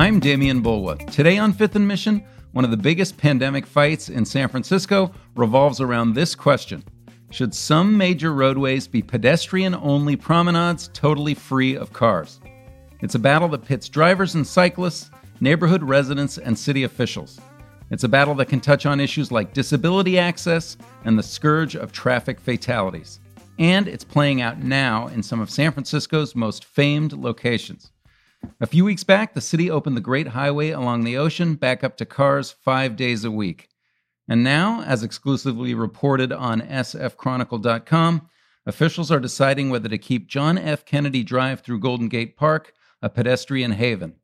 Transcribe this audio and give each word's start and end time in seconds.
I'm 0.00 0.18
Demian 0.18 0.62
Bulwa. 0.62 0.96
Today 1.10 1.36
on 1.36 1.52
Fifth 1.52 1.76
and 1.76 1.86
Mission, 1.86 2.24
one 2.52 2.64
of 2.64 2.70
the 2.70 2.76
biggest 2.78 3.18
pandemic 3.18 3.66
fights 3.66 4.08
in 4.08 4.24
San 4.24 4.48
Francisco 4.48 5.12
revolves 5.36 5.78
around 5.78 6.14
this 6.14 6.34
question 6.34 6.82
Should 7.28 7.54
some 7.54 7.98
major 7.98 8.32
roadways 8.32 8.88
be 8.88 9.02
pedestrian 9.02 9.74
only 9.74 10.16
promenades 10.16 10.88
totally 10.94 11.34
free 11.34 11.76
of 11.76 11.92
cars? 11.92 12.40
It's 13.02 13.14
a 13.14 13.18
battle 13.18 13.48
that 13.48 13.66
pits 13.66 13.90
drivers 13.90 14.36
and 14.36 14.46
cyclists, 14.46 15.10
neighborhood 15.40 15.82
residents, 15.82 16.38
and 16.38 16.58
city 16.58 16.84
officials. 16.84 17.38
It's 17.90 18.04
a 18.04 18.08
battle 18.08 18.34
that 18.36 18.48
can 18.48 18.60
touch 18.60 18.86
on 18.86 19.00
issues 19.00 19.30
like 19.30 19.52
disability 19.52 20.18
access 20.18 20.78
and 21.04 21.18
the 21.18 21.22
scourge 21.22 21.76
of 21.76 21.92
traffic 21.92 22.40
fatalities. 22.40 23.20
And 23.58 23.86
it's 23.86 24.04
playing 24.04 24.40
out 24.40 24.62
now 24.62 25.08
in 25.08 25.22
some 25.22 25.40
of 25.40 25.50
San 25.50 25.72
Francisco's 25.72 26.34
most 26.34 26.64
famed 26.64 27.12
locations. 27.12 27.92
A 28.60 28.66
few 28.66 28.84
weeks 28.84 29.04
back, 29.04 29.34
the 29.34 29.40
city 29.40 29.70
opened 29.70 29.96
the 29.96 30.02
Great 30.02 30.28
Highway 30.28 30.70
along 30.70 31.04
the 31.04 31.16
ocean 31.16 31.54
back 31.54 31.82
up 31.82 31.96
to 31.98 32.06
cars 32.06 32.50
five 32.50 32.96
days 32.96 33.24
a 33.24 33.30
week. 33.30 33.68
And 34.28 34.44
now, 34.44 34.82
as 34.82 35.02
exclusively 35.02 35.74
reported 35.74 36.32
on 36.32 36.60
sfchronicle.com, 36.60 38.28
officials 38.66 39.10
are 39.10 39.20
deciding 39.20 39.70
whether 39.70 39.88
to 39.88 39.98
keep 39.98 40.28
John 40.28 40.58
F. 40.58 40.84
Kennedy 40.84 41.22
Drive 41.22 41.60
through 41.60 41.80
Golden 41.80 42.08
Gate 42.08 42.36
Park 42.36 42.72
a 43.02 43.08
pedestrian 43.08 43.72
haven. 43.72 44.14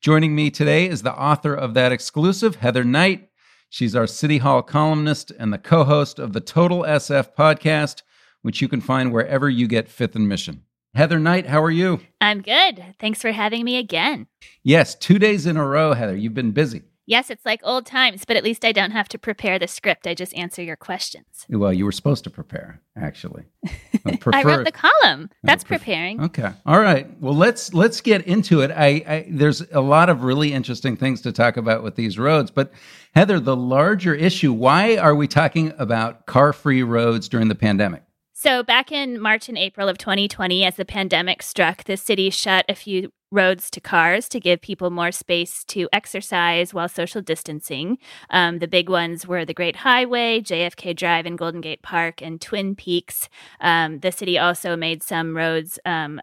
Joining 0.00 0.34
me 0.34 0.50
today 0.50 0.88
is 0.88 1.02
the 1.02 1.14
author 1.14 1.54
of 1.54 1.74
that 1.74 1.92
exclusive, 1.92 2.56
Heather 2.56 2.84
Knight. 2.84 3.28
She's 3.68 3.94
our 3.94 4.06
City 4.06 4.38
Hall 4.38 4.62
columnist 4.62 5.30
and 5.38 5.52
the 5.52 5.58
co 5.58 5.84
host 5.84 6.18
of 6.18 6.32
the 6.32 6.40
Total 6.40 6.82
SF 6.82 7.34
podcast, 7.36 8.02
which 8.42 8.60
you 8.60 8.68
can 8.68 8.80
find 8.80 9.12
wherever 9.12 9.48
you 9.48 9.68
get 9.68 9.88
Fifth 9.88 10.16
and 10.16 10.28
Mission. 10.28 10.64
Heather 10.94 11.20
Knight, 11.20 11.46
how 11.46 11.62
are 11.62 11.70
you? 11.70 12.00
I'm 12.20 12.42
good. 12.42 12.84
Thanks 12.98 13.22
for 13.22 13.30
having 13.30 13.64
me 13.64 13.76
again. 13.76 14.26
Yes, 14.62 14.94
two 14.94 15.18
days 15.18 15.46
in 15.46 15.56
a 15.56 15.64
row, 15.64 15.92
Heather. 15.92 16.16
You've 16.16 16.34
been 16.34 16.50
busy. 16.50 16.82
Yes, 17.06 17.30
it's 17.30 17.44
like 17.44 17.60
old 17.64 17.86
times, 17.86 18.24
but 18.24 18.36
at 18.36 18.44
least 18.44 18.64
I 18.64 18.70
don't 18.70 18.90
have 18.92 19.08
to 19.08 19.18
prepare 19.18 19.58
the 19.58 19.66
script. 19.66 20.06
I 20.06 20.14
just 20.14 20.32
answer 20.36 20.62
your 20.62 20.76
questions. 20.76 21.44
Well, 21.48 21.72
you 21.72 21.84
were 21.84 21.92
supposed 21.92 22.22
to 22.24 22.30
prepare, 22.30 22.80
actually. 22.96 23.46
I, 24.06 24.18
I 24.32 24.42
wrote 24.44 24.64
the 24.64 24.72
column. 24.72 25.28
That's 25.42 25.64
preparing. 25.64 26.20
Okay. 26.22 26.52
All 26.66 26.78
right. 26.78 27.08
Well, 27.20 27.34
let's 27.34 27.74
let's 27.74 28.00
get 28.00 28.26
into 28.28 28.60
it. 28.60 28.70
I, 28.70 28.86
I 29.06 29.26
there's 29.28 29.60
a 29.72 29.80
lot 29.80 30.08
of 30.08 30.22
really 30.22 30.52
interesting 30.52 30.96
things 30.96 31.20
to 31.22 31.32
talk 31.32 31.56
about 31.56 31.82
with 31.82 31.96
these 31.96 32.16
roads, 32.16 32.52
but 32.52 32.72
Heather, 33.14 33.40
the 33.40 33.56
larger 33.56 34.14
issue, 34.14 34.52
why 34.52 34.96
are 34.96 35.14
we 35.14 35.26
talking 35.26 35.72
about 35.78 36.26
car-free 36.26 36.84
roads 36.84 37.28
during 37.28 37.48
the 37.48 37.56
pandemic? 37.56 38.04
So, 38.42 38.62
back 38.62 38.90
in 38.90 39.20
March 39.20 39.50
and 39.50 39.58
April 39.58 39.86
of 39.86 39.98
2020, 39.98 40.64
as 40.64 40.76
the 40.76 40.86
pandemic 40.86 41.42
struck, 41.42 41.84
the 41.84 41.98
city 41.98 42.30
shut 42.30 42.64
a 42.70 42.74
few 42.74 43.12
roads 43.30 43.70
to 43.72 43.82
cars 43.82 44.30
to 44.30 44.40
give 44.40 44.62
people 44.62 44.88
more 44.88 45.12
space 45.12 45.62
to 45.64 45.90
exercise 45.92 46.72
while 46.72 46.88
social 46.88 47.20
distancing. 47.20 47.98
Um, 48.30 48.60
the 48.60 48.66
big 48.66 48.88
ones 48.88 49.26
were 49.26 49.44
the 49.44 49.52
Great 49.52 49.76
Highway, 49.76 50.40
JFK 50.40 50.96
Drive 50.96 51.26
and 51.26 51.36
Golden 51.36 51.60
Gate 51.60 51.82
Park, 51.82 52.22
and 52.22 52.40
Twin 52.40 52.74
Peaks. 52.74 53.28
Um, 53.60 53.98
the 53.98 54.10
city 54.10 54.38
also 54.38 54.74
made 54.74 55.02
some 55.02 55.36
roads 55.36 55.78
um, 55.84 56.18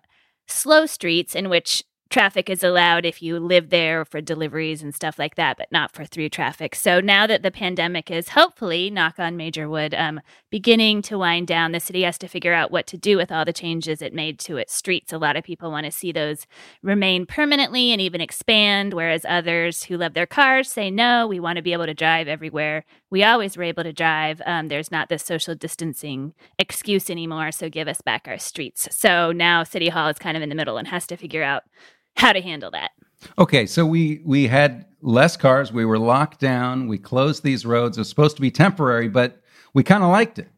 slow 0.47 0.87
streets 0.87 1.35
in 1.35 1.49
which 1.49 1.83
traffic 2.09 2.49
is 2.49 2.63
allowed 2.63 3.05
if 3.05 3.21
you 3.21 3.39
live 3.39 3.69
there 3.69 4.05
for 4.05 4.21
deliveries 4.21 4.81
and 4.81 4.93
stuff 4.93 5.19
like 5.19 5.35
that, 5.35 5.57
but 5.57 5.71
not 5.71 5.91
for 5.91 6.05
through 6.05 6.29
traffic. 6.29 6.75
So 6.75 6.99
now 6.99 7.27
that 7.27 7.43
the 7.43 7.51
pandemic 7.51 8.09
is 8.09 8.29
hopefully, 8.29 8.89
knock 8.89 9.19
on 9.19 9.37
major 9.37 9.69
wood, 9.69 9.93
um, 9.93 10.21
beginning 10.49 11.01
to 11.03 11.17
wind 11.17 11.47
down, 11.47 11.71
the 11.71 11.79
city 11.79 12.03
has 12.03 12.17
to 12.19 12.27
figure 12.27 12.53
out 12.53 12.71
what 12.71 12.87
to 12.87 12.97
do 12.97 13.17
with 13.17 13.31
all 13.31 13.45
the 13.45 13.53
changes 13.53 14.01
it 14.01 14.13
made 14.13 14.39
to 14.39 14.57
its 14.57 14.73
streets. 14.73 15.11
A 15.13 15.17
lot 15.17 15.35
of 15.35 15.43
people 15.43 15.71
want 15.71 15.85
to 15.85 15.91
see 15.91 16.11
those 16.11 16.47
remain 16.81 17.25
permanently 17.25 17.91
and 17.91 18.01
even 18.01 18.21
expand, 18.21 18.93
whereas 18.93 19.25
others 19.27 19.83
who 19.83 19.97
love 19.97 20.13
their 20.13 20.25
cars 20.25 20.71
say, 20.71 20.89
no, 20.89 21.27
we 21.27 21.39
want 21.39 21.57
to 21.57 21.61
be 21.61 21.73
able 21.73 21.85
to 21.85 21.93
drive 21.93 22.27
everywhere. 22.27 22.85
We 23.09 23.23
always 23.23 23.55
were 23.55 23.63
able 23.63 23.83
to 23.83 23.93
drive. 23.93 24.41
Um, 24.45 24.67
there's 24.67 24.91
not 24.91 25.09
this 25.09 25.23
social 25.23 25.55
distancing 25.55 26.33
excuse 26.59 27.09
anymore, 27.09 27.51
so 27.51 27.69
give 27.69 27.87
us 27.87 28.01
back 28.01 28.27
our 28.27 28.37
streets. 28.37 28.87
So 28.91 29.31
now 29.31 29.63
City 29.63 29.89
Hall 29.89 30.09
is 30.09 30.19
kind 30.19 30.35
of 30.35 30.43
in 30.43 30.49
the 30.49 30.55
middle 30.55 30.77
and 30.77 30.87
has 30.87 31.07
to 31.07 31.17
figure 31.17 31.43
out 31.43 31.63
how 32.17 32.33
to 32.33 32.41
handle 32.41 32.71
that. 32.71 32.91
Okay, 33.39 33.65
so 33.65 33.85
we 33.85 34.21
we 34.25 34.47
had 34.47 34.85
less 35.01 35.37
cars. 35.37 35.71
We 35.71 35.85
were 35.85 35.99
locked 35.99 36.39
down. 36.39 36.87
We 36.87 36.97
closed 36.97 37.43
these 37.43 37.65
roads. 37.65 37.97
It 37.97 38.01
was 38.01 38.09
supposed 38.09 38.35
to 38.35 38.41
be 38.41 38.51
temporary, 38.51 39.07
but 39.07 39.41
we 39.73 39.83
kind 39.83 40.03
of 40.03 40.09
liked 40.09 40.39
it. 40.39 40.49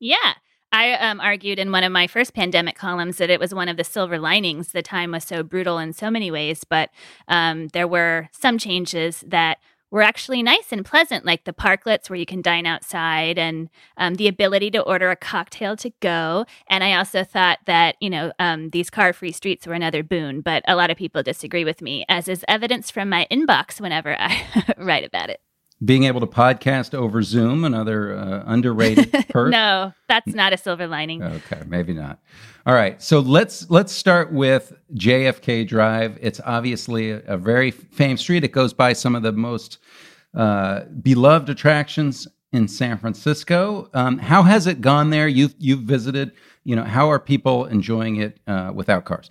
Yeah. 0.00 0.34
I 0.72 0.94
um, 0.94 1.20
argued 1.20 1.60
in 1.60 1.70
one 1.70 1.84
of 1.84 1.92
my 1.92 2.08
first 2.08 2.34
pandemic 2.34 2.76
columns 2.76 3.18
that 3.18 3.30
it 3.30 3.38
was 3.38 3.54
one 3.54 3.68
of 3.68 3.76
the 3.76 3.84
silver 3.84 4.18
linings. 4.18 4.72
The 4.72 4.82
time 4.82 5.12
was 5.12 5.22
so 5.22 5.44
brutal 5.44 5.78
in 5.78 5.92
so 5.92 6.10
many 6.10 6.32
ways, 6.32 6.64
but 6.64 6.90
um, 7.28 7.68
there 7.68 7.86
were 7.86 8.28
some 8.32 8.58
changes 8.58 9.22
that 9.28 9.58
were 9.90 10.02
actually 10.02 10.42
nice 10.42 10.72
and 10.72 10.84
pleasant, 10.84 11.24
like 11.24 11.44
the 11.44 11.52
parklets 11.52 12.10
where 12.10 12.18
you 12.18 12.26
can 12.26 12.42
dine 12.42 12.66
outside 12.66 13.38
and 13.38 13.68
um, 13.96 14.14
the 14.14 14.28
ability 14.28 14.70
to 14.72 14.80
order 14.80 15.10
a 15.10 15.16
cocktail 15.16 15.76
to 15.76 15.90
go. 16.00 16.44
And 16.68 16.82
I 16.82 16.94
also 16.94 17.24
thought 17.24 17.58
that, 17.66 17.96
you 18.00 18.10
know, 18.10 18.32
um, 18.38 18.70
these 18.70 18.90
car 18.90 19.12
free 19.12 19.32
streets 19.32 19.66
were 19.66 19.74
another 19.74 20.02
boon, 20.02 20.40
but 20.40 20.64
a 20.66 20.76
lot 20.76 20.90
of 20.90 20.96
people 20.96 21.22
disagree 21.22 21.64
with 21.64 21.80
me, 21.80 22.04
as 22.08 22.28
is 22.28 22.44
evidence 22.48 22.90
from 22.90 23.08
my 23.08 23.26
inbox 23.30 23.80
whenever 23.80 24.16
I 24.18 24.74
write 24.78 25.04
about 25.04 25.30
it 25.30 25.40
being 25.84 26.04
able 26.04 26.20
to 26.20 26.26
podcast 26.26 26.94
over 26.94 27.22
Zoom, 27.22 27.64
another 27.64 28.16
uh, 28.16 28.42
underrated 28.46 29.12
perk. 29.30 29.50
no, 29.50 29.92
that's 30.08 30.34
not 30.34 30.52
a 30.52 30.56
silver 30.56 30.86
lining. 30.86 31.22
Okay, 31.22 31.62
maybe 31.66 31.92
not. 31.92 32.20
All 32.66 32.74
right, 32.74 33.02
so 33.02 33.20
let's 33.20 33.68
let's 33.70 33.92
start 33.92 34.32
with 34.32 34.72
JFK 34.94 35.66
Drive. 35.66 36.18
It's 36.20 36.40
obviously 36.44 37.10
a, 37.10 37.18
a 37.26 37.36
very 37.36 37.70
famed 37.70 38.20
street. 38.20 38.44
It 38.44 38.52
goes 38.52 38.72
by 38.72 38.92
some 38.92 39.14
of 39.14 39.22
the 39.22 39.32
most 39.32 39.78
uh, 40.34 40.84
beloved 41.02 41.48
attractions 41.48 42.26
in 42.52 42.68
San 42.68 42.96
Francisco. 42.96 43.90
Um, 43.94 44.18
how 44.18 44.42
has 44.44 44.66
it 44.66 44.80
gone 44.80 45.10
there? 45.10 45.28
You've 45.28 45.54
you've 45.58 45.80
visited. 45.80 46.32
You 46.62 46.76
know, 46.76 46.84
how 46.84 47.10
are 47.10 47.18
people 47.18 47.66
enjoying 47.66 48.16
it 48.16 48.40
uh, 48.46 48.72
without 48.74 49.04
cars? 49.04 49.28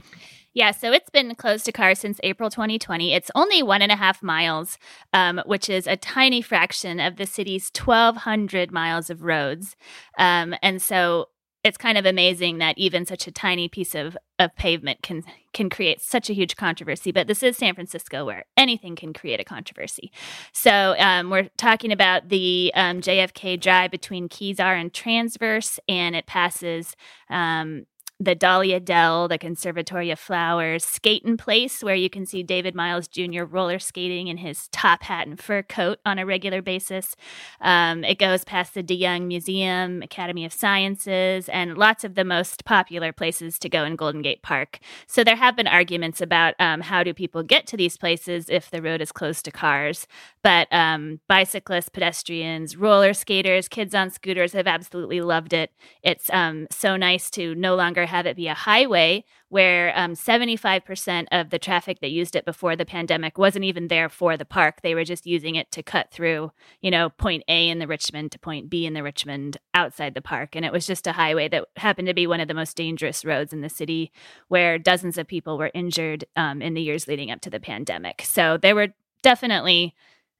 Yeah, 0.53 0.71
so 0.71 0.91
it's 0.91 1.09
been 1.09 1.33
closed 1.35 1.65
to 1.65 1.71
cars 1.71 1.99
since 1.99 2.19
April 2.23 2.49
2020. 2.51 3.13
It's 3.13 3.31
only 3.33 3.63
one 3.63 3.81
and 3.81 3.91
a 3.91 3.95
half 3.95 4.21
miles, 4.21 4.77
um, 5.11 5.41
which 5.45 5.67
is 5.67 5.87
a 5.87 5.97
tiny 5.97 6.41
fraction 6.41 6.99
of 6.99 7.15
the 7.15 7.25
city's 7.25 7.71
1,200 7.75 8.71
miles 8.71 9.09
of 9.09 9.23
roads. 9.23 9.75
Um, 10.19 10.53
and 10.61 10.79
so 10.79 11.29
it's 11.63 11.77
kind 11.77 11.97
of 11.97 12.05
amazing 12.05 12.57
that 12.57 12.77
even 12.77 13.05
such 13.05 13.25
a 13.25 13.31
tiny 13.31 13.69
piece 13.69 13.95
of, 13.95 14.17
of 14.37 14.55
pavement 14.55 15.01
can 15.01 15.23
can 15.53 15.69
create 15.69 16.01
such 16.01 16.29
a 16.29 16.33
huge 16.33 16.55
controversy. 16.55 17.11
But 17.11 17.27
this 17.27 17.41
is 17.41 17.57
San 17.57 17.73
Francisco, 17.73 18.25
where 18.25 18.43
anything 18.57 18.95
can 18.95 19.13
create 19.13 19.39
a 19.39 19.45
controversy. 19.45 20.11
So 20.51 20.95
um, 20.99 21.29
we're 21.29 21.49
talking 21.57 21.91
about 21.91 22.29
the 22.29 22.71
um, 22.75 23.01
JFK 23.01 23.59
Drive 23.61 23.91
between 23.91 24.27
Kezar 24.27 24.75
and 24.79 24.93
Transverse, 24.93 25.79
and 25.87 26.15
it 26.15 26.25
passes 26.25 26.95
um, 27.29 27.85
the 28.23 28.35
Dahlia 28.35 28.79
Dell, 28.79 29.27
the 29.27 29.37
Conservatory 29.37 30.09
of 30.11 30.19
Flowers, 30.19 30.85
Skating 30.85 31.37
Place, 31.37 31.83
where 31.83 31.95
you 31.95 32.09
can 32.09 32.25
see 32.25 32.43
David 32.43 32.75
Miles 32.75 33.07
Jr. 33.07 33.43
roller 33.43 33.79
skating 33.79 34.27
in 34.27 34.37
his 34.37 34.67
top 34.69 35.03
hat 35.03 35.27
and 35.27 35.39
fur 35.39 35.63
coat 35.63 35.99
on 36.05 36.19
a 36.19 36.25
regular 36.25 36.61
basis. 36.61 37.15
Um, 37.61 38.03
it 38.03 38.19
goes 38.19 38.43
past 38.43 38.73
the 38.73 38.83
DeYoung 38.83 39.27
Museum, 39.27 40.01
Academy 40.01 40.45
of 40.45 40.53
Sciences, 40.53 41.49
and 41.49 41.77
lots 41.77 42.03
of 42.03 42.15
the 42.15 42.23
most 42.23 42.65
popular 42.65 43.11
places 43.11 43.59
to 43.59 43.69
go 43.69 43.83
in 43.83 43.95
Golden 43.95 44.21
Gate 44.21 44.41
Park. 44.41 44.79
So 45.07 45.23
there 45.23 45.35
have 45.35 45.55
been 45.55 45.67
arguments 45.67 46.21
about 46.21 46.55
um, 46.59 46.81
how 46.81 47.03
do 47.03 47.13
people 47.13 47.43
get 47.43 47.67
to 47.67 47.77
these 47.77 47.97
places 47.97 48.49
if 48.49 48.69
the 48.69 48.81
road 48.81 49.01
is 49.01 49.11
closed 49.11 49.45
to 49.45 49.51
cars. 49.51 50.07
But 50.43 50.67
um, 50.71 51.19
bicyclists, 51.27 51.89
pedestrians, 51.89 52.77
roller 52.77 53.13
skaters, 53.13 53.67
kids 53.67 53.95
on 53.95 54.09
scooters 54.09 54.53
have 54.53 54.67
absolutely 54.67 55.21
loved 55.21 55.53
it. 55.53 55.71
It's 56.03 56.29
um, 56.31 56.67
so 56.71 56.95
nice 56.95 57.29
to 57.31 57.55
no 57.55 57.75
longer 57.75 58.05
have 58.13 58.27
it 58.27 58.35
be 58.35 58.47
a 58.47 58.53
highway 58.53 59.25
where 59.49 59.91
um, 59.97 60.13
75% 60.13 61.25
of 61.31 61.49
the 61.49 61.57
traffic 61.57 61.99
that 61.99 62.11
used 62.11 62.35
it 62.35 62.45
before 62.45 62.75
the 62.75 62.85
pandemic 62.85 63.39
wasn't 63.39 63.65
even 63.65 63.87
there 63.87 64.07
for 64.07 64.37
the 64.37 64.45
park. 64.45 64.81
They 64.83 64.93
were 64.93 65.03
just 65.03 65.25
using 65.25 65.55
it 65.55 65.71
to 65.71 65.81
cut 65.81 66.11
through, 66.11 66.51
you 66.79 66.91
know, 66.91 67.09
point 67.09 67.43
A 67.47 67.69
in 67.69 67.79
the 67.79 67.87
Richmond 67.87 68.31
to 68.33 68.39
point 68.39 68.69
B 68.69 68.85
in 68.85 68.93
the 68.93 69.01
Richmond 69.01 69.57
outside 69.73 70.13
the 70.13 70.21
park. 70.21 70.55
And 70.55 70.63
it 70.63 70.71
was 70.71 70.85
just 70.85 71.07
a 71.07 71.13
highway 71.13 71.47
that 71.47 71.65
happened 71.77 72.07
to 72.07 72.13
be 72.13 72.27
one 72.27 72.39
of 72.39 72.47
the 72.47 72.53
most 72.53 72.77
dangerous 72.77 73.25
roads 73.25 73.51
in 73.51 73.61
the 73.61 73.69
city 73.69 74.11
where 74.47 74.77
dozens 74.77 75.17
of 75.17 75.25
people 75.25 75.57
were 75.57 75.71
injured 75.73 76.23
um, 76.35 76.61
in 76.61 76.75
the 76.75 76.81
years 76.83 77.07
leading 77.07 77.31
up 77.31 77.41
to 77.41 77.49
the 77.49 77.59
pandemic. 77.59 78.21
So 78.21 78.57
there 78.57 78.75
were 78.75 78.89
definitely 79.23 79.95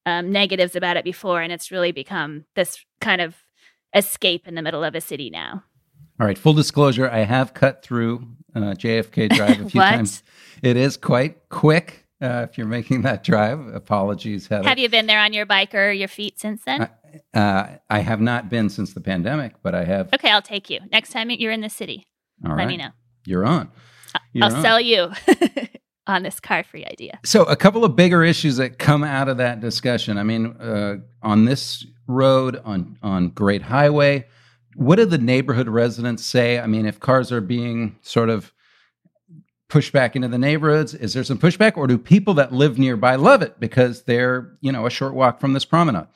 um, 0.06 0.32
negatives 0.32 0.76
about 0.76 0.98
it 0.98 1.04
before, 1.04 1.42
and 1.42 1.52
it's 1.52 1.72
really 1.72 1.92
become 1.92 2.46
this 2.54 2.86
kind 3.02 3.20
of 3.20 3.38
escape 3.96 4.48
in 4.48 4.54
the 4.54 4.62
middle 4.62 4.84
of 4.84 4.94
a 4.94 5.02
city 5.02 5.32
now. 5.32 5.64
All 6.20 6.28
right, 6.28 6.38
full 6.38 6.54
disclosure, 6.54 7.10
I 7.10 7.20
have 7.20 7.54
cut 7.54 7.84
through 7.84 8.28
uh, 8.56 8.76
JFK 8.76 9.30
Drive 9.36 9.62
a 9.62 9.70
few 9.70 9.82
times. 9.82 10.24
It 10.62 10.78
is 10.78 10.96
quite 10.96 11.50
quick 11.50 12.06
uh, 12.22 12.46
if 12.50 12.58
you're 12.58 12.68
making 12.68 13.02
that 13.02 13.24
drive. 13.24 13.60
Apologies, 13.68 14.48
Heather. 14.48 14.70
Have 14.70 14.78
you 14.78 14.90
been 14.90 15.08
there 15.08 15.20
on 15.20 15.34
your 15.34 15.46
bike 15.46 15.74
or 15.74 15.92
your 15.92 16.08
feet 16.08 16.40
since 16.40 16.62
then? 16.66 16.88
Uh, 17.34 17.68
I 17.90 18.00
have 18.00 18.22
not 18.22 18.50
been 18.50 18.70
since 18.70 18.94
the 18.94 19.02
pandemic, 19.02 19.56
but 19.64 19.74
I 19.74 19.86
have. 19.86 20.14
Okay, 20.14 20.30
I'll 20.30 20.42
take 20.42 20.70
you. 20.70 20.80
Next 20.92 21.12
time 21.12 21.30
you're 21.32 21.52
in 21.52 21.62
the 21.62 21.70
city, 21.70 22.08
All 22.46 22.52
let 22.52 22.58
right. 22.58 22.68
me 22.68 22.78
know. 22.78 22.90
You're 23.26 23.46
on. 23.46 23.72
You're 24.34 24.46
I'll 24.46 24.56
on. 24.56 24.62
sell 24.62 24.80
you. 24.80 25.12
on 26.06 26.22
this 26.22 26.40
car 26.42 26.64
free 26.64 26.86
idea. 26.86 27.18
So, 27.24 27.44
a 27.44 27.56
couple 27.56 27.86
of 27.86 27.96
bigger 27.96 28.24
issues 28.26 28.58
that 28.58 28.78
come 28.78 29.06
out 29.06 29.30
of 29.30 29.38
that 29.38 29.62
discussion. 29.62 30.18
I 30.18 30.24
mean, 30.24 30.48
uh, 30.48 30.98
on 31.22 31.46
this 31.46 31.86
road, 32.08 32.62
on, 32.66 32.98
on 33.02 33.30
Great 33.30 33.62
Highway, 33.62 34.28
what 34.76 34.98
do 34.98 35.06
the 35.06 35.18
neighborhood 35.18 35.68
residents 35.68 36.26
say? 36.26 36.60
I 36.60 36.68
mean, 36.68 36.86
if 36.86 37.00
cars 37.00 37.32
are 37.32 37.42
being 37.42 37.98
sort 38.02 38.30
of 38.30 38.52
pushed 39.70 39.94
back 39.94 40.16
into 40.16 40.28
the 40.28 40.38
neighborhoods, 40.38 40.94
is 40.94 41.14
there 41.14 41.24
some 41.24 41.40
pushback, 41.40 41.78
or 41.78 41.88
do 41.88 41.98
people 41.98 42.34
that 42.36 42.52
live 42.52 42.78
nearby 42.78 43.16
love 43.16 43.42
it 43.42 43.60
because 43.60 44.04
they're, 44.04 44.56
you 44.62 44.72
know, 44.72 44.86
a 44.86 44.90
short 44.90 45.14
walk 45.14 45.40
from 45.40 45.54
this 45.54 45.66
promenade? 45.66 46.08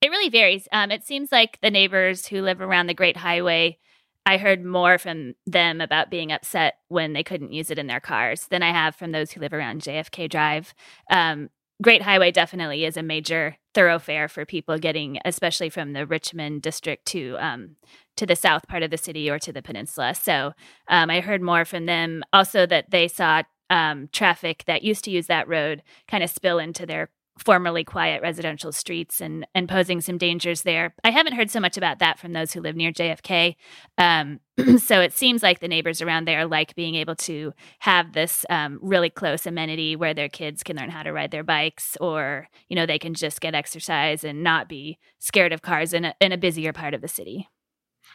It 0.00 0.10
really 0.10 0.28
varies. 0.28 0.68
Um, 0.70 0.90
it 0.90 1.02
seems 1.02 1.32
like 1.32 1.58
the 1.62 1.70
neighbors 1.70 2.26
who 2.26 2.42
live 2.42 2.60
around 2.60 2.86
the 2.86 2.94
Great 2.94 3.16
Highway 3.16 3.78
I 4.26 4.38
heard 4.38 4.64
more 4.64 4.98
from 4.98 5.34
them 5.46 5.80
about 5.80 6.10
being 6.10 6.32
upset 6.32 6.78
when 6.88 7.12
they 7.12 7.22
couldn't 7.22 7.52
use 7.52 7.70
it 7.70 7.78
in 7.78 7.86
their 7.86 8.00
cars 8.00 8.46
than 8.46 8.62
I 8.62 8.72
have 8.72 8.96
from 8.96 9.12
those 9.12 9.32
who 9.32 9.40
live 9.40 9.52
around 9.52 9.82
JFK 9.82 10.30
Drive. 10.30 10.74
Um, 11.10 11.50
Great 11.82 12.02
Highway 12.02 12.30
definitely 12.30 12.84
is 12.84 12.96
a 12.96 13.02
major 13.02 13.56
thoroughfare 13.74 14.28
for 14.28 14.44
people 14.46 14.78
getting, 14.78 15.18
especially 15.24 15.68
from 15.68 15.92
the 15.92 16.06
Richmond 16.06 16.62
district 16.62 17.06
to 17.06 17.36
um, 17.40 17.76
to 18.16 18.26
the 18.26 18.36
south 18.36 18.68
part 18.68 18.84
of 18.84 18.90
the 18.90 18.96
city 18.96 19.28
or 19.28 19.40
to 19.40 19.52
the 19.52 19.62
peninsula. 19.62 20.14
So 20.14 20.52
um, 20.88 21.10
I 21.10 21.20
heard 21.20 21.42
more 21.42 21.64
from 21.64 21.86
them 21.86 22.22
also 22.32 22.64
that 22.66 22.90
they 22.90 23.08
saw 23.08 23.42
um, 23.70 24.08
traffic 24.12 24.62
that 24.66 24.84
used 24.84 25.04
to 25.04 25.10
use 25.10 25.26
that 25.26 25.48
road 25.48 25.82
kind 26.06 26.22
of 26.22 26.30
spill 26.30 26.58
into 26.58 26.86
their 26.86 27.10
formerly 27.38 27.82
quiet 27.82 28.22
residential 28.22 28.70
streets 28.70 29.20
and 29.20 29.46
and 29.54 29.68
posing 29.68 30.00
some 30.00 30.18
dangers 30.18 30.62
there. 30.62 30.94
I 31.02 31.10
haven't 31.10 31.34
heard 31.34 31.50
so 31.50 31.60
much 31.60 31.76
about 31.76 31.98
that 31.98 32.18
from 32.18 32.32
those 32.32 32.52
who 32.52 32.60
live 32.60 32.76
near 32.76 32.92
JFK. 32.92 33.56
Um, 33.98 34.40
so 34.78 35.00
it 35.00 35.12
seems 35.12 35.42
like 35.42 35.60
the 35.60 35.68
neighbors 35.68 36.00
around 36.00 36.26
there 36.26 36.46
like 36.46 36.74
being 36.74 36.94
able 36.94 37.16
to 37.16 37.52
have 37.80 38.12
this 38.12 38.46
um, 38.50 38.78
really 38.82 39.10
close 39.10 39.46
amenity 39.46 39.96
where 39.96 40.14
their 40.14 40.28
kids 40.28 40.62
can 40.62 40.76
learn 40.76 40.90
how 40.90 41.02
to 41.02 41.12
ride 41.12 41.30
their 41.30 41.44
bikes, 41.44 41.96
or 42.00 42.48
you 42.68 42.76
know 42.76 42.86
they 42.86 42.98
can 42.98 43.14
just 43.14 43.40
get 43.40 43.54
exercise 43.54 44.24
and 44.24 44.42
not 44.42 44.68
be 44.68 44.98
scared 45.18 45.52
of 45.52 45.62
cars 45.62 45.92
in 45.92 46.04
a, 46.04 46.14
in 46.20 46.32
a 46.32 46.38
busier 46.38 46.72
part 46.72 46.94
of 46.94 47.00
the 47.00 47.08
city. 47.08 47.48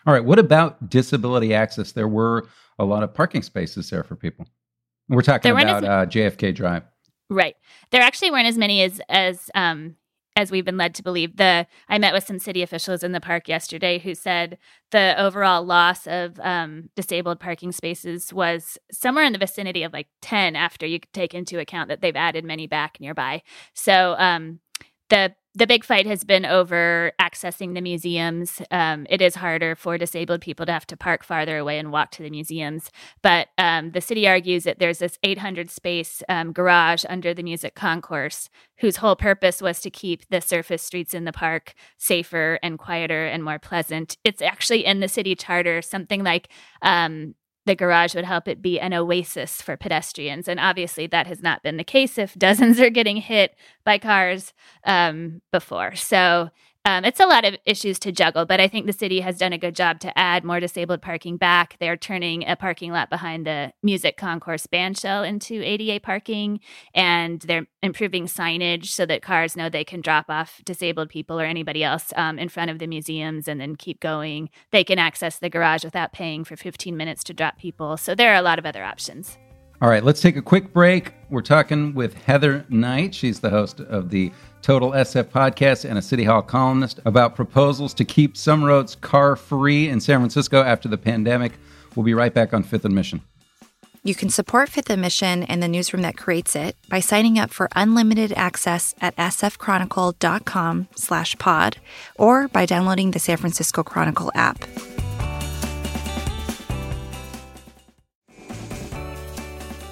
All 0.05 0.13
right. 0.13 0.23
What 0.23 0.39
about 0.39 0.89
disability 0.89 1.53
access? 1.53 1.91
There 1.91 2.07
were 2.07 2.47
a 2.77 2.85
lot 2.85 3.03
of 3.03 3.13
parking 3.13 3.41
spaces 3.41 3.89
there 3.89 4.03
for 4.03 4.15
people. 4.15 4.47
We're 5.09 5.21
talking 5.21 5.51
about 5.51 5.83
uh, 5.83 6.05
JFK 6.05 6.55
Drive. 6.55 6.83
Right. 7.29 7.55
There 7.91 8.01
actually 8.01 8.31
weren't 8.31 8.47
as 8.47 8.57
many 8.57 8.81
as 8.81 9.01
as 9.09 9.51
um 9.53 9.95
as 10.35 10.51
we've 10.51 10.65
been 10.65 10.77
led 10.77 10.95
to 10.95 11.03
believe. 11.03 11.35
The 11.35 11.67
I 11.89 11.97
met 11.97 12.13
with 12.13 12.25
some 12.25 12.39
city 12.39 12.61
officials 12.61 13.03
in 13.03 13.11
the 13.11 13.19
park 13.19 13.47
yesterday 13.47 13.99
who 13.99 14.15
said 14.15 14.57
the 14.91 15.13
overall 15.21 15.63
loss 15.63 16.07
of 16.07 16.39
um, 16.39 16.89
disabled 16.95 17.39
parking 17.39 17.71
spaces 17.71 18.33
was 18.33 18.77
somewhere 18.91 19.25
in 19.25 19.33
the 19.33 19.39
vicinity 19.39 19.83
of 19.83 19.91
like 19.93 20.07
ten 20.21 20.55
after 20.55 20.85
you 20.85 20.99
take 21.13 21.33
into 21.33 21.59
account 21.59 21.89
that 21.89 22.01
they've 22.01 22.15
added 22.15 22.45
many 22.45 22.67
back 22.67 22.97
nearby. 22.99 23.41
So 23.73 24.15
um, 24.17 24.59
the 25.09 25.35
the 25.55 25.65
big 25.65 25.83
fight 25.83 26.05
has 26.05 26.23
been 26.23 26.45
over 26.45 27.11
accessing 27.19 27.73
the 27.73 27.81
museums. 27.81 28.61
Um, 28.69 29.07
it 29.09 29.19
is 29.21 29.35
harder 29.35 29.75
for 29.75 29.97
disabled 29.97 30.41
people 30.41 30.65
to 30.67 30.71
have 30.71 30.85
to 30.87 30.97
park 30.97 31.23
farther 31.23 31.57
away 31.57 31.79
and 31.79 31.91
walk 31.91 32.11
to 32.11 32.23
the 32.23 32.29
museums. 32.29 32.91
But 33.23 33.47
um, 33.57 33.91
the 33.91 34.01
city 34.01 34.27
argues 34.27 34.63
that 34.65 34.77
there's 34.77 34.99
this 34.99 35.17
800 35.23 35.71
space 35.71 36.21
um, 36.29 36.53
garage 36.53 37.03
under 37.09 37.33
the 37.33 37.41
music 37.41 37.73
concourse, 37.73 38.49
whose 38.77 38.97
whole 38.97 39.15
purpose 39.15 39.59
was 39.59 39.79
to 39.81 39.89
keep 39.89 40.29
the 40.29 40.39
surface 40.39 40.83
streets 40.83 41.15
in 41.15 41.25
the 41.25 41.33
park 41.33 41.73
safer 41.97 42.59
and 42.61 42.77
quieter 42.77 43.25
and 43.25 43.43
more 43.43 43.59
pleasant. 43.59 44.17
It's 44.23 44.43
actually 44.43 44.85
in 44.85 44.99
the 44.99 45.07
city 45.07 45.35
charter, 45.35 45.81
something 45.81 46.23
like 46.23 46.49
um, 46.83 47.33
the 47.69 47.75
garage 47.75 48.15
would 48.15 48.25
help 48.25 48.47
it 48.47 48.63
be 48.63 48.79
an 48.79 48.95
oasis 48.95 49.61
for 49.61 49.77
pedestrians. 49.77 50.47
And 50.47 50.59
obviously, 50.59 51.05
that 51.05 51.27
has 51.27 51.43
not 51.43 51.61
been 51.61 51.77
the 51.77 51.83
case 51.83 52.17
if 52.17 52.33
dozens 52.33 52.79
are 52.81 52.89
getting 52.89 53.17
hit 53.17 53.55
by 53.85 53.99
cars 53.99 54.53
um, 54.85 55.43
before. 55.51 55.93
So 55.93 56.49
um, 56.85 57.03
it's 57.03 57.19
a 57.19 57.25
lot 57.25 57.45
of 57.45 57.55
issues 57.65 57.99
to 57.99 58.11
juggle, 58.11 58.45
but 58.45 58.61
I 58.61 58.67
think 58.67 58.85
the 58.85 58.93
city 58.93 59.19
has 59.19 59.37
done 59.37 59.51
a 59.51 59.57
good 59.57 59.75
job 59.75 59.99
to 59.99 60.17
add 60.17 60.43
more 60.45 60.59
disabled 60.59 61.01
parking 61.01 61.35
back. 61.35 61.75
They're 61.79 61.97
turning 61.97 62.47
a 62.47 62.55
parking 62.55 62.91
lot 62.91 63.09
behind 63.09 63.45
the 63.45 63.73
music 63.83 64.15
concourse 64.15 64.65
bandshell 64.65 65.27
into 65.27 65.61
ADA 65.61 65.99
parking, 65.99 66.61
and 66.93 67.41
they're 67.41 67.67
improving 67.83 68.25
signage 68.25 68.85
so 68.85 69.05
that 69.05 69.21
cars 69.21 69.57
know 69.57 69.69
they 69.69 69.83
can 69.83 69.99
drop 69.99 70.29
off 70.29 70.61
disabled 70.63 71.09
people 71.09 71.39
or 71.39 71.45
anybody 71.45 71.83
else 71.83 72.13
um, 72.15 72.39
in 72.39 72.47
front 72.47 72.71
of 72.71 72.79
the 72.79 72.87
museums 72.87 73.47
and 73.47 73.59
then 73.59 73.75
keep 73.75 73.99
going. 73.99 74.49
They 74.71 74.85
can 74.85 74.99
access 74.99 75.37
the 75.37 75.49
garage 75.49 75.83
without 75.83 76.13
paying 76.13 76.43
for 76.43 76.55
15 76.55 76.95
minutes 76.95 77.23
to 77.25 77.33
drop 77.33 77.57
people. 77.57 77.97
So 77.97 78.15
there 78.15 78.31
are 78.31 78.39
a 78.39 78.41
lot 78.41 78.57
of 78.57 78.65
other 78.65 78.83
options. 78.83 79.37
All 79.81 79.87
right, 79.87 80.03
let's 80.03 80.19
take 80.19 80.35
a 80.35 80.41
quick 80.41 80.73
break. 80.73 81.13
We're 81.29 81.41
talking 81.41 81.93
with 81.93 82.13
Heather 82.13 82.65
Knight. 82.67 83.15
She's 83.15 83.39
the 83.39 83.49
host 83.49 83.79
of 83.79 84.09
the 84.09 84.29
Total 84.61 84.91
SF 84.91 85.29
podcast 85.29 85.89
and 85.89 85.97
a 85.97 86.01
City 86.01 86.25
Hall 86.25 86.41
columnist 86.41 86.99
about 87.05 87.33
proposals 87.33 87.93
to 87.93 88.03
keep 88.03 88.35
some 88.35 88.61
roads 88.61 88.95
car 88.95 89.37
free 89.37 89.87
in 89.87 90.01
San 90.01 90.19
Francisco 90.19 90.61
after 90.61 90.89
the 90.89 90.97
pandemic. 90.97 91.53
We'll 91.95 92.03
be 92.03 92.13
right 92.13 92.33
back 92.33 92.53
on 92.53 92.63
Fifth 92.63 92.83
and 92.83 92.93
Mission. 92.93 93.21
You 94.03 94.15
can 94.15 94.29
support 94.29 94.67
Fifth 94.67 94.89
and 94.89 95.01
Mission 95.01 95.43
and 95.43 95.63
the 95.63 95.67
newsroom 95.69 96.01
that 96.01 96.17
creates 96.17 96.57
it 96.57 96.75
by 96.89 96.99
signing 96.99 97.39
up 97.39 97.49
for 97.49 97.69
unlimited 97.73 98.33
access 98.33 98.95
at 98.99 99.15
sfchronicle.com 99.15 100.87
slash 100.95 101.37
pod 101.37 101.77
or 102.17 102.49
by 102.49 102.65
downloading 102.65 103.11
the 103.11 103.19
San 103.19 103.37
Francisco 103.37 103.83
Chronicle 103.83 104.31
app. 104.35 104.59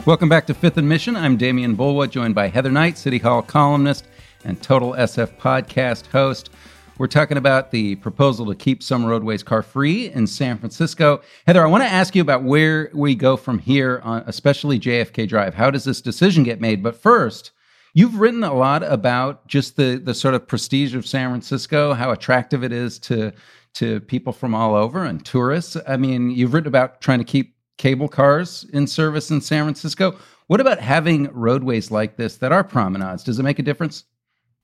Welcome 0.08 0.30
back 0.30 0.48
to 0.48 0.54
Fifth 0.54 0.78
and 0.78 0.88
Mission. 0.88 1.18
I'm 1.18 1.38
Demian 1.38 1.76
Bulwa, 1.76 2.10
joined 2.10 2.34
by 2.34 2.48
Heather 2.48 2.72
Knight, 2.72 2.98
City 2.98 3.18
Hall 3.18 3.42
columnist 3.42 4.08
and 4.46 4.64
Total 4.64 4.94
SF 4.94 5.38
podcast 5.38 6.08
host. 6.08 6.50
We're 6.98 7.08
talking 7.08 7.36
about 7.36 7.72
the 7.72 7.96
proposal 7.96 8.46
to 8.46 8.56
keep 8.56 8.82
some 8.82 9.06
roadways 9.06 9.44
car 9.44 9.62
free 9.62 10.10
in 10.14 10.26
San 10.26 10.60
Francisco. 10.60 11.22
Heather, 11.46 11.62
I 11.62 11.68
want 11.68 11.84
to 11.84 11.90
ask 11.90 12.16
you 12.16 12.22
about 12.22 12.44
where 12.44 12.90
we 12.94 13.16
go 13.16 13.36
from 13.36 13.60
here, 13.60 14.00
on, 14.02 14.24
especially 14.28 14.80
JFK 14.80 15.28
Drive. 15.28 15.56
How 15.56 15.70
does 15.70 15.84
this 15.84 16.00
decision 16.00 16.46
get 16.46 16.62
made? 16.62 16.82
But 16.82 16.96
first, 16.96 17.52
you've 17.94 18.18
written 18.18 18.46
a 18.46 18.54
lot 18.54 18.84
about 18.84 19.46
just 19.50 19.76
the 19.76 20.02
the 20.02 20.14
sort 20.14 20.36
of 20.36 20.48
prestige 20.48 20.96
of 20.96 21.06
San 21.06 21.32
Francisco, 21.32 21.94
how 21.94 22.12
attractive 22.12 22.64
it 22.64 22.72
is 22.72 22.98
to 23.00 23.34
to 23.74 24.00
people 24.00 24.32
from 24.32 24.56
all 24.56 24.74
over 24.74 25.04
and 25.04 25.26
tourists. 25.26 25.76
I 25.86 25.98
mean, 25.98 26.32
you've 26.32 26.54
written 26.54 26.70
about 26.70 27.02
trying 27.02 27.20
to 27.20 27.26
keep 27.26 27.57
cable 27.78 28.08
cars 28.08 28.66
in 28.74 28.88
service 28.88 29.32
in 29.32 29.42
San 29.42 29.66
Francisco. 29.66 30.18
What 30.48 30.62
about 30.62 30.80
having 30.80 31.32
roadways 31.34 31.92
like 31.92 32.18
this 32.18 32.38
that 32.38 32.52
are 32.52 32.64
promenades? 32.64 33.24
Does 33.24 33.40
it 33.40 33.44
make 33.44 33.60
a 33.60 33.64
difference? 33.64 34.06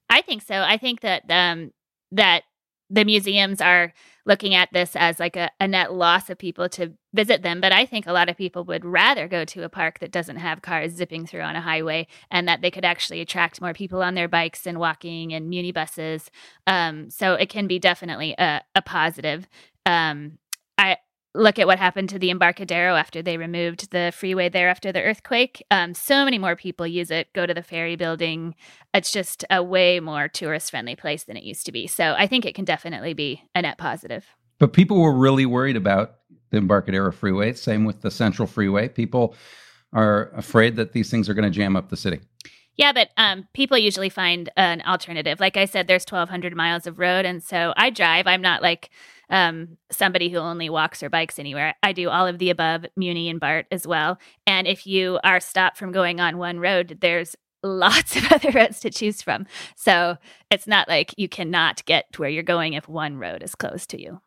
I 0.10 0.22
think 0.22 0.42
so. 0.42 0.56
I 0.56 0.78
think 0.78 1.02
that 1.02 1.24
um, 1.30 1.72
that 2.12 2.44
the 2.90 3.06
museums 3.06 3.60
are 3.62 3.94
looking 4.26 4.54
at 4.54 4.70
this 4.72 4.96
as 4.96 5.20
like 5.20 5.36
a, 5.36 5.50
a, 5.60 5.68
net 5.68 5.94
loss 5.94 6.30
of 6.30 6.38
people 6.38 6.70
to 6.70 6.94
visit 7.14 7.42
them. 7.42 7.60
But 7.60 7.74
I 7.74 7.86
think 7.86 8.08
a 8.08 8.14
lot 8.14 8.30
of 8.30 8.38
people 8.38 8.64
would 8.66 8.86
rather 8.86 9.28
go 9.28 9.44
to 9.46 9.64
a 9.64 9.70
park 9.70 10.00
that 10.00 10.12
doesn't 10.12 10.38
have 10.38 10.62
cars 10.62 10.94
zipping 10.94 11.26
through 11.26 11.42
on 11.42 11.56
a 11.56 11.62
highway 11.62 12.08
and 12.32 12.48
that 12.48 12.62
they 12.62 12.72
could 12.72 12.86
actually 12.86 13.20
attract 13.20 13.62
more 13.62 13.74
people 13.74 14.02
on 14.02 14.14
their 14.14 14.28
bikes 14.28 14.66
and 14.66 14.80
walking 14.80 15.34
and 15.34 15.50
muni 15.50 15.72
buses. 15.72 16.32
Um, 16.68 17.10
so 17.10 17.34
it 17.34 17.50
can 17.50 17.68
be 17.68 17.80
definitely 17.80 18.36
a, 18.38 18.62
a 18.76 18.82
positive. 18.82 19.48
Um, 19.86 20.38
look 21.36 21.58
at 21.58 21.68
what 21.68 21.80
happened 21.80 22.10
to 22.10 22.20
the 22.20 22.30
Embarcadero 22.30 22.96
after 22.96 23.22
they 23.22 23.38
removed 23.38 23.92
the 23.92 24.12
freeway 24.16 24.50
there 24.50 24.70
after 24.70 24.92
the 24.92 25.02
earthquake. 25.02 25.64
Um, 25.72 25.94
so 25.94 26.24
many 26.26 26.38
more 26.38 26.56
people 26.56 26.86
use 26.86 27.10
it, 27.10 27.32
go 27.34 27.46
to 27.46 27.54
the 27.54 27.64
ferry 27.64 27.96
building. 27.96 28.56
It's 28.94 29.12
just 29.12 29.44
a 29.50 29.64
way 29.64 30.00
more 30.00 30.28
tourist 30.28 30.72
friendly 30.72 30.96
place 30.96 31.24
than 31.24 31.38
it 31.38 31.44
used 31.44 31.66
to 31.66 31.72
be. 31.72 31.88
So 31.88 32.16
I 32.18 32.28
think 32.28 32.46
it 32.46 32.56
can 32.56 32.66
definitely 32.66 33.14
be 33.14 33.44
a 33.56 33.62
net 33.62 33.78
positive. 33.78 34.26
But 34.60 34.74
people 34.74 35.02
were 35.02 35.14
really 35.14 35.46
worried 35.46 35.76
about 35.76 36.16
the 36.52 36.58
Embarcadero 36.58 37.12
freeway. 37.12 37.54
Same 37.54 37.84
with 37.84 38.02
the 38.02 38.12
Central 38.12 38.48
Freeway. 38.48 38.88
People 38.88 39.36
are 39.92 40.32
afraid 40.36 40.76
that 40.76 40.94
these 40.94 41.10
things 41.10 41.28
are 41.28 41.34
going 41.34 41.52
to 41.52 41.56
jam 41.56 41.76
up 41.76 41.90
the 41.90 41.98
city. 41.98 42.20
Yeah, 42.76 42.92
but 42.92 43.10
um, 43.18 43.48
people 43.54 43.78
usually 43.78 44.10
find 44.10 44.50
an 44.58 44.82
alternative. 44.82 45.40
Like 45.40 45.58
I 45.58 45.66
said, 45.66 45.88
there's 45.88 46.06
1,200 46.10 46.56
miles 46.56 46.88
of 46.88 46.98
road, 46.98 47.26
and 47.26 47.44
so 47.44 47.74
I 47.78 47.92
drive. 47.92 48.26
I'm 48.26 48.42
not 48.42 48.64
like 48.64 48.90
um, 49.30 49.78
somebody 49.92 50.30
who 50.30 50.38
only 50.38 50.70
walks 50.70 51.04
or 51.04 51.10
bikes 51.10 51.38
anywhere. 51.38 51.76
I 51.84 51.94
do 51.94 52.10
all 52.10 52.26
of 52.26 52.40
the 52.40 52.50
above, 52.50 52.86
Muni 52.96 53.30
and 53.30 53.40
BART 53.40 53.68
as 53.72 53.86
well. 53.86 54.18
And 54.48 54.68
if 54.68 54.88
you 54.88 55.20
are 55.24 55.40
stopped 55.40 55.78
from 55.78 55.92
going 55.92 56.20
on 56.20 56.38
one 56.38 56.60
road, 56.60 56.98
there's 57.02 57.36
lots 57.62 58.16
of 58.18 58.32
other 58.32 58.52
roads 58.52 58.80
to 58.82 58.90
choose 58.90 59.22
from. 59.22 59.46
So 59.76 60.18
it's 60.50 60.68
not 60.68 60.88
like 60.88 61.14
you 61.18 61.30
cannot 61.30 61.86
get 61.86 62.12
to 62.14 62.22
where 62.22 62.30
you're 62.30 62.44
going 62.44 62.74
if 62.74 62.88
one 62.88 63.18
road 63.18 63.44
is 63.44 63.56
closed 63.56 63.90
to 63.92 64.02
you. 64.02 64.22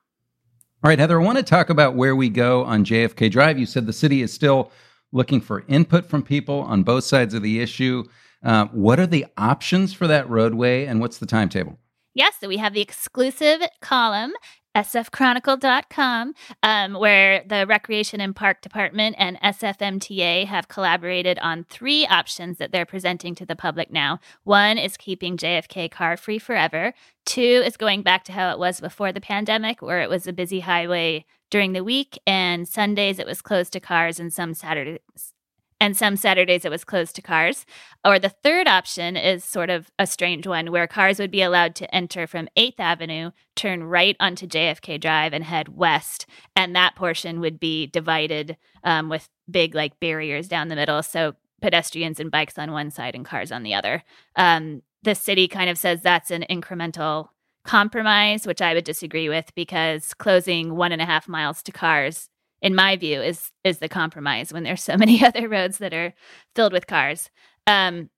All 0.84 0.90
right, 0.90 0.98
Heather, 0.98 1.20
I 1.20 1.24
want 1.24 1.38
to 1.38 1.44
talk 1.44 1.70
about 1.70 1.94
where 1.96 2.14
we 2.14 2.28
go 2.28 2.64
on 2.64 2.84
JFK 2.84 3.30
Drive. 3.30 3.58
You 3.58 3.66
said 3.66 3.86
the 3.86 3.92
city 3.92 4.22
is 4.22 4.32
still 4.32 4.70
looking 5.10 5.40
for 5.40 5.64
input 5.68 6.06
from 6.06 6.22
people 6.22 6.60
on 6.60 6.82
both 6.82 7.04
sides 7.04 7.34
of 7.34 7.42
the 7.42 7.60
issue. 7.60 8.04
Uh, 8.46 8.66
what 8.66 9.00
are 9.00 9.08
the 9.08 9.26
options 9.36 9.92
for 9.92 10.06
that 10.06 10.30
roadway 10.30 10.86
and 10.86 11.00
what's 11.00 11.18
the 11.18 11.26
timetable? 11.26 11.80
Yes, 12.14 12.36
so 12.40 12.46
we 12.46 12.58
have 12.58 12.74
the 12.74 12.80
exclusive 12.80 13.60
column 13.80 14.32
sfchronicle.com, 14.76 16.34
um, 16.62 16.92
where 16.94 17.42
the 17.46 17.66
Recreation 17.66 18.20
and 18.20 18.36
Park 18.36 18.60
Department 18.60 19.16
and 19.18 19.40
SFMTA 19.40 20.44
have 20.44 20.68
collaborated 20.68 21.38
on 21.38 21.64
three 21.64 22.06
options 22.06 22.58
that 22.58 22.72
they're 22.72 22.84
presenting 22.84 23.34
to 23.36 23.46
the 23.46 23.56
public 23.56 23.90
now. 23.90 24.20
One 24.44 24.76
is 24.76 24.98
keeping 24.98 25.38
JFK 25.38 25.90
car 25.90 26.16
free 26.16 26.38
forever. 26.38 26.92
Two 27.24 27.62
is 27.64 27.78
going 27.78 28.02
back 28.02 28.22
to 28.24 28.32
how 28.32 28.52
it 28.52 28.58
was 28.58 28.80
before 28.80 29.12
the 29.12 29.20
pandemic, 29.20 29.80
where 29.80 30.02
it 30.02 30.10
was 30.10 30.26
a 30.26 30.32
busy 30.32 30.60
highway 30.60 31.24
during 31.50 31.72
the 31.72 31.82
week, 31.82 32.18
and 32.26 32.68
Sundays 32.68 33.18
it 33.18 33.26
was 33.26 33.40
closed 33.40 33.72
to 33.72 33.80
cars, 33.80 34.20
and 34.20 34.30
some 34.32 34.52
Saturdays 34.52 35.32
and 35.80 35.96
some 35.96 36.16
Saturdays 36.16 36.64
it 36.64 36.70
was 36.70 36.84
closed 36.84 37.14
to 37.16 37.22
cars. 37.22 37.66
Or 38.04 38.18
the 38.18 38.30
third 38.30 38.66
option 38.66 39.16
is 39.16 39.44
sort 39.44 39.68
of 39.68 39.90
a 39.98 40.06
strange 40.06 40.46
one 40.46 40.70
where 40.72 40.86
cars 40.86 41.18
would 41.18 41.30
be 41.30 41.42
allowed 41.42 41.74
to 41.76 41.94
enter 41.94 42.26
from 42.26 42.48
8th 42.56 42.80
Avenue, 42.80 43.30
turn 43.54 43.84
right 43.84 44.16
onto 44.18 44.46
JFK 44.46 45.00
Drive, 45.00 45.32
and 45.32 45.44
head 45.44 45.76
west. 45.76 46.26
And 46.54 46.74
that 46.74 46.96
portion 46.96 47.40
would 47.40 47.60
be 47.60 47.86
divided 47.86 48.56
um, 48.84 49.08
with 49.08 49.28
big 49.50 49.74
like 49.74 50.00
barriers 50.00 50.48
down 50.48 50.68
the 50.68 50.76
middle. 50.76 51.02
So 51.02 51.34
pedestrians 51.60 52.20
and 52.20 52.30
bikes 52.30 52.58
on 52.58 52.72
one 52.72 52.90
side 52.90 53.14
and 53.14 53.24
cars 53.24 53.52
on 53.52 53.62
the 53.62 53.74
other. 53.74 54.02
Um, 54.34 54.82
the 55.02 55.14
city 55.14 55.46
kind 55.46 55.70
of 55.70 55.78
says 55.78 56.00
that's 56.00 56.30
an 56.30 56.44
incremental 56.50 57.28
compromise, 57.64 58.46
which 58.46 58.62
I 58.62 58.74
would 58.74 58.84
disagree 58.84 59.28
with 59.28 59.54
because 59.54 60.14
closing 60.14 60.74
one 60.74 60.92
and 60.92 61.02
a 61.02 61.06
half 61.06 61.28
miles 61.28 61.62
to 61.64 61.72
cars 61.72 62.28
in 62.62 62.74
my 62.74 62.96
view, 62.96 63.20
is 63.20 63.50
is 63.64 63.78
the 63.78 63.88
compromise 63.88 64.52
when 64.52 64.62
there's 64.62 64.82
so 64.82 64.96
many 64.96 65.24
other 65.24 65.48
roads 65.48 65.78
that 65.78 65.94
are 65.94 66.14
filled 66.54 66.72
with 66.72 66.86
cars. 66.86 67.30
Um, 67.66 68.10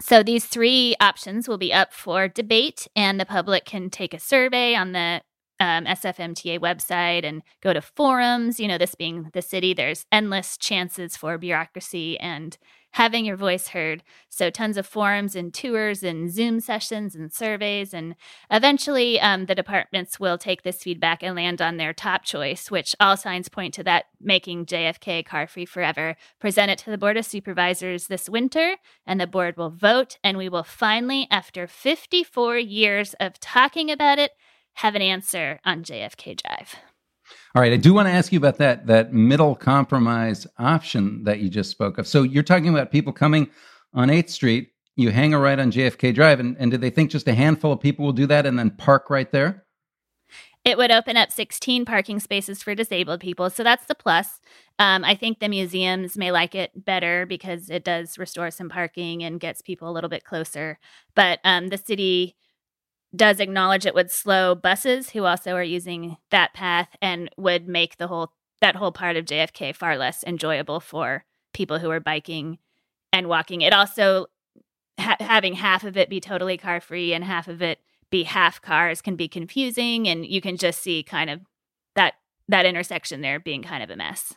so 0.00 0.22
these 0.22 0.46
three 0.46 0.96
options 1.00 1.46
will 1.46 1.58
be 1.58 1.72
up 1.72 1.92
for 1.92 2.28
debate, 2.28 2.88
and 2.96 3.20
the 3.20 3.26
public 3.26 3.64
can 3.64 3.90
take 3.90 4.14
a 4.14 4.18
survey 4.18 4.74
on 4.74 4.92
the 4.92 5.22
um, 5.60 5.84
SFMTA 5.84 6.58
website 6.58 7.24
and 7.24 7.42
go 7.62 7.74
to 7.74 7.82
forums. 7.82 8.58
You 8.58 8.66
know, 8.66 8.78
this 8.78 8.94
being 8.94 9.30
the 9.34 9.42
city, 9.42 9.74
there's 9.74 10.06
endless 10.10 10.56
chances 10.56 11.16
for 11.16 11.36
bureaucracy 11.36 12.18
and 12.18 12.56
having 12.92 13.24
your 13.24 13.36
voice 13.36 13.68
heard. 13.68 14.02
So, 14.28 14.50
tons 14.50 14.76
of 14.76 14.86
forums 14.86 15.36
and 15.36 15.52
tours 15.52 16.02
and 16.02 16.30
Zoom 16.30 16.60
sessions 16.60 17.14
and 17.14 17.32
surveys. 17.32 17.94
And 17.94 18.14
eventually, 18.50 19.20
um, 19.20 19.46
the 19.46 19.54
departments 19.54 20.18
will 20.18 20.38
take 20.38 20.62
this 20.62 20.82
feedback 20.82 21.22
and 21.22 21.36
land 21.36 21.60
on 21.60 21.76
their 21.76 21.92
top 21.92 22.24
choice, 22.24 22.70
which 22.70 22.94
all 23.00 23.16
signs 23.16 23.48
point 23.48 23.74
to 23.74 23.84
that 23.84 24.06
making 24.20 24.66
JFK 24.66 25.24
car 25.24 25.46
free 25.46 25.66
forever. 25.66 26.16
Present 26.38 26.70
it 26.70 26.78
to 26.80 26.90
the 26.90 26.98
Board 26.98 27.16
of 27.16 27.26
Supervisors 27.26 28.06
this 28.06 28.28
winter, 28.28 28.76
and 29.06 29.20
the 29.20 29.26
board 29.26 29.56
will 29.56 29.70
vote. 29.70 30.18
And 30.24 30.36
we 30.36 30.48
will 30.48 30.64
finally, 30.64 31.26
after 31.30 31.66
54 31.66 32.58
years 32.58 33.14
of 33.20 33.38
talking 33.40 33.90
about 33.90 34.18
it, 34.18 34.32
have 34.74 34.94
an 34.94 35.02
answer 35.02 35.60
on 35.64 35.82
JFK 35.82 36.42
Drive. 36.42 36.76
All 37.54 37.62
right, 37.62 37.72
I 37.72 37.76
do 37.76 37.92
want 37.92 38.06
to 38.06 38.12
ask 38.12 38.32
you 38.32 38.38
about 38.38 38.58
that 38.58 38.86
that 38.86 39.12
middle 39.12 39.54
compromise 39.54 40.46
option 40.58 41.24
that 41.24 41.40
you 41.40 41.48
just 41.48 41.70
spoke 41.70 41.98
of. 41.98 42.06
So 42.06 42.22
you're 42.22 42.42
talking 42.42 42.68
about 42.68 42.90
people 42.90 43.12
coming 43.12 43.50
on 43.92 44.08
8th 44.08 44.30
Street, 44.30 44.70
you 44.96 45.10
hang 45.10 45.34
a 45.34 45.38
right 45.38 45.58
on 45.58 45.72
JFK 45.72 46.14
Drive, 46.14 46.40
and, 46.40 46.56
and 46.58 46.70
did 46.70 46.80
they 46.80 46.90
think 46.90 47.10
just 47.10 47.26
a 47.26 47.34
handful 47.34 47.72
of 47.72 47.80
people 47.80 48.04
will 48.04 48.12
do 48.12 48.26
that 48.26 48.46
and 48.46 48.58
then 48.58 48.70
park 48.70 49.10
right 49.10 49.30
there? 49.32 49.64
It 50.64 50.76
would 50.76 50.90
open 50.90 51.16
up 51.16 51.32
16 51.32 51.86
parking 51.86 52.20
spaces 52.20 52.62
for 52.62 52.74
disabled 52.74 53.20
people. 53.20 53.48
So 53.48 53.64
that's 53.64 53.86
the 53.86 53.94
plus. 53.94 54.40
Um, 54.78 55.04
I 55.04 55.14
think 55.14 55.38
the 55.38 55.48
museums 55.48 56.18
may 56.18 56.30
like 56.30 56.54
it 56.54 56.84
better 56.84 57.24
because 57.24 57.70
it 57.70 57.82
does 57.82 58.18
restore 58.18 58.50
some 58.50 58.68
parking 58.68 59.22
and 59.22 59.40
gets 59.40 59.62
people 59.62 59.88
a 59.88 59.92
little 59.92 60.10
bit 60.10 60.24
closer. 60.24 60.78
But 61.14 61.40
um, 61.44 61.68
the 61.68 61.78
city 61.78 62.36
does 63.14 63.40
acknowledge 63.40 63.86
it 63.86 63.94
would 63.94 64.10
slow 64.10 64.54
buses 64.54 65.10
who 65.10 65.24
also 65.24 65.54
are 65.54 65.62
using 65.62 66.16
that 66.30 66.54
path 66.54 66.96
and 67.02 67.28
would 67.36 67.68
make 67.68 67.96
the 67.96 68.06
whole 68.06 68.32
that 68.60 68.76
whole 68.76 68.92
part 68.92 69.16
of 69.16 69.24
JFK 69.24 69.74
far 69.74 69.96
less 69.96 70.22
enjoyable 70.24 70.80
for 70.80 71.24
people 71.54 71.78
who 71.78 71.90
are 71.90 72.00
biking 72.00 72.58
and 73.12 73.26
walking. 73.26 73.62
It 73.62 73.72
also 73.72 74.26
ha- 74.98 75.16
having 75.18 75.54
half 75.54 75.82
of 75.82 75.96
it 75.96 76.10
be 76.10 76.20
totally 76.20 76.58
car 76.58 76.80
free 76.80 77.12
and 77.14 77.24
half 77.24 77.48
of 77.48 77.62
it 77.62 77.80
be 78.10 78.24
half 78.24 78.60
cars 78.60 79.00
can 79.00 79.16
be 79.16 79.28
confusing 79.28 80.08
and 80.08 80.26
you 80.26 80.40
can 80.40 80.56
just 80.56 80.82
see 80.82 81.02
kind 81.02 81.30
of 81.30 81.40
that 81.94 82.14
that 82.48 82.66
intersection 82.66 83.20
there 83.22 83.40
being 83.40 83.62
kind 83.62 83.82
of 83.82 83.90
a 83.90 83.96
mess. 83.96 84.34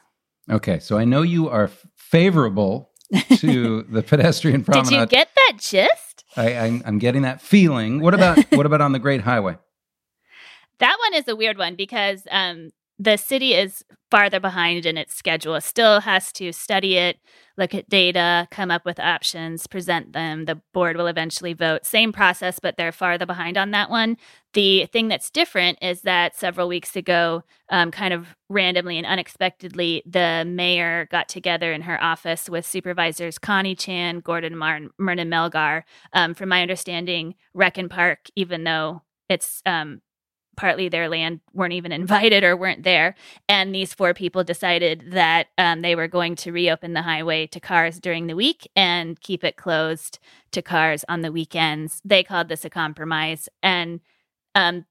Okay, 0.49 0.79
so 0.79 0.97
I 0.97 1.05
know 1.05 1.21
you 1.21 1.49
are 1.49 1.69
favorable 1.95 2.91
to 3.37 3.83
the 3.89 4.03
pedestrian 4.03 4.63
promenade. 4.63 4.89
Did 4.89 4.99
you 4.99 5.05
get 5.07 5.29
that 5.35 5.53
gist? 5.59 6.12
I, 6.35 6.81
am 6.85 6.99
getting 6.99 7.23
that 7.23 7.41
feeling. 7.41 7.99
What 7.99 8.13
about 8.13 8.37
what 8.51 8.65
about 8.65 8.81
on 8.81 8.91
the 8.91 8.99
Great 8.99 9.21
Highway? 9.21 9.57
That 10.79 10.97
one 10.99 11.13
is 11.13 11.27
a 11.27 11.35
weird 11.35 11.57
one 11.57 11.75
because 11.75 12.27
um, 12.31 12.71
the 13.03 13.17
city 13.17 13.53
is 13.53 13.83
farther 14.09 14.39
behind 14.39 14.85
in 14.85 14.97
its 14.97 15.13
schedule. 15.13 15.59
Still 15.59 15.99
has 16.01 16.31
to 16.33 16.53
study 16.53 16.97
it, 16.97 17.17
look 17.57 17.73
at 17.73 17.89
data, 17.89 18.47
come 18.51 18.71
up 18.71 18.85
with 18.85 18.99
options, 18.99 19.67
present 19.67 20.13
them. 20.13 20.45
The 20.45 20.61
board 20.73 20.95
will 20.95 21.07
eventually 21.07 21.53
vote. 21.53 21.85
Same 21.85 22.13
process, 22.13 22.59
but 22.59 22.77
they're 22.77 22.91
farther 22.91 23.25
behind 23.25 23.57
on 23.57 23.71
that 23.71 23.89
one. 23.89 24.17
The 24.53 24.85
thing 24.85 25.07
that's 25.07 25.29
different 25.29 25.79
is 25.81 26.01
that 26.01 26.35
several 26.35 26.67
weeks 26.67 26.95
ago, 26.95 27.43
um, 27.69 27.91
kind 27.91 28.13
of 28.13 28.35
randomly 28.49 28.97
and 28.97 29.07
unexpectedly, 29.07 30.03
the 30.05 30.45
mayor 30.47 31.07
got 31.11 31.27
together 31.27 31.73
in 31.73 31.81
her 31.81 32.01
office 32.01 32.49
with 32.49 32.65
supervisors 32.65 33.37
Connie 33.37 33.75
Chan, 33.75 34.19
Gordon 34.19 34.55
Mar, 34.55 34.79
Myrna 34.97 35.25
Melgar. 35.25 35.83
Um, 36.13 36.35
from 36.35 36.49
my 36.49 36.61
understanding, 36.61 37.35
Rec 37.53 37.77
and 37.77 37.89
Park, 37.89 38.29
even 38.35 38.63
though 38.63 39.01
it's 39.27 39.61
um, 39.65 40.01
partly 40.55 40.89
their 40.89 41.09
land 41.09 41.39
weren't 41.53 41.73
even 41.73 41.91
invited 42.03 42.43
or 42.43 42.55
weren't 42.55 42.83
there. 42.83 43.15
And 43.47 43.73
these 43.73 43.93
four 43.93 44.13
people 44.13 44.43
decided 44.43 45.11
that 45.11 45.47
um, 45.57 45.81
they 45.81 45.95
were 45.95 46.07
going 46.07 46.35
to 46.37 46.51
reopen 46.51 46.93
the 46.93 47.01
highway 47.01 47.47
to 47.47 47.59
cars 47.59 47.99
during 47.99 48.27
the 48.27 48.35
week 48.35 48.69
and 48.75 49.19
keep 49.19 49.43
it 49.43 49.57
closed 49.57 50.19
to 50.51 50.61
cars 50.61 51.03
on 51.09 51.21
the 51.21 51.31
weekends. 51.31 52.01
They 52.05 52.23
called 52.23 52.49
this 52.49 52.65
a 52.65 52.69
compromise. 52.69 53.49
And 53.61 54.01
um, 54.55 54.85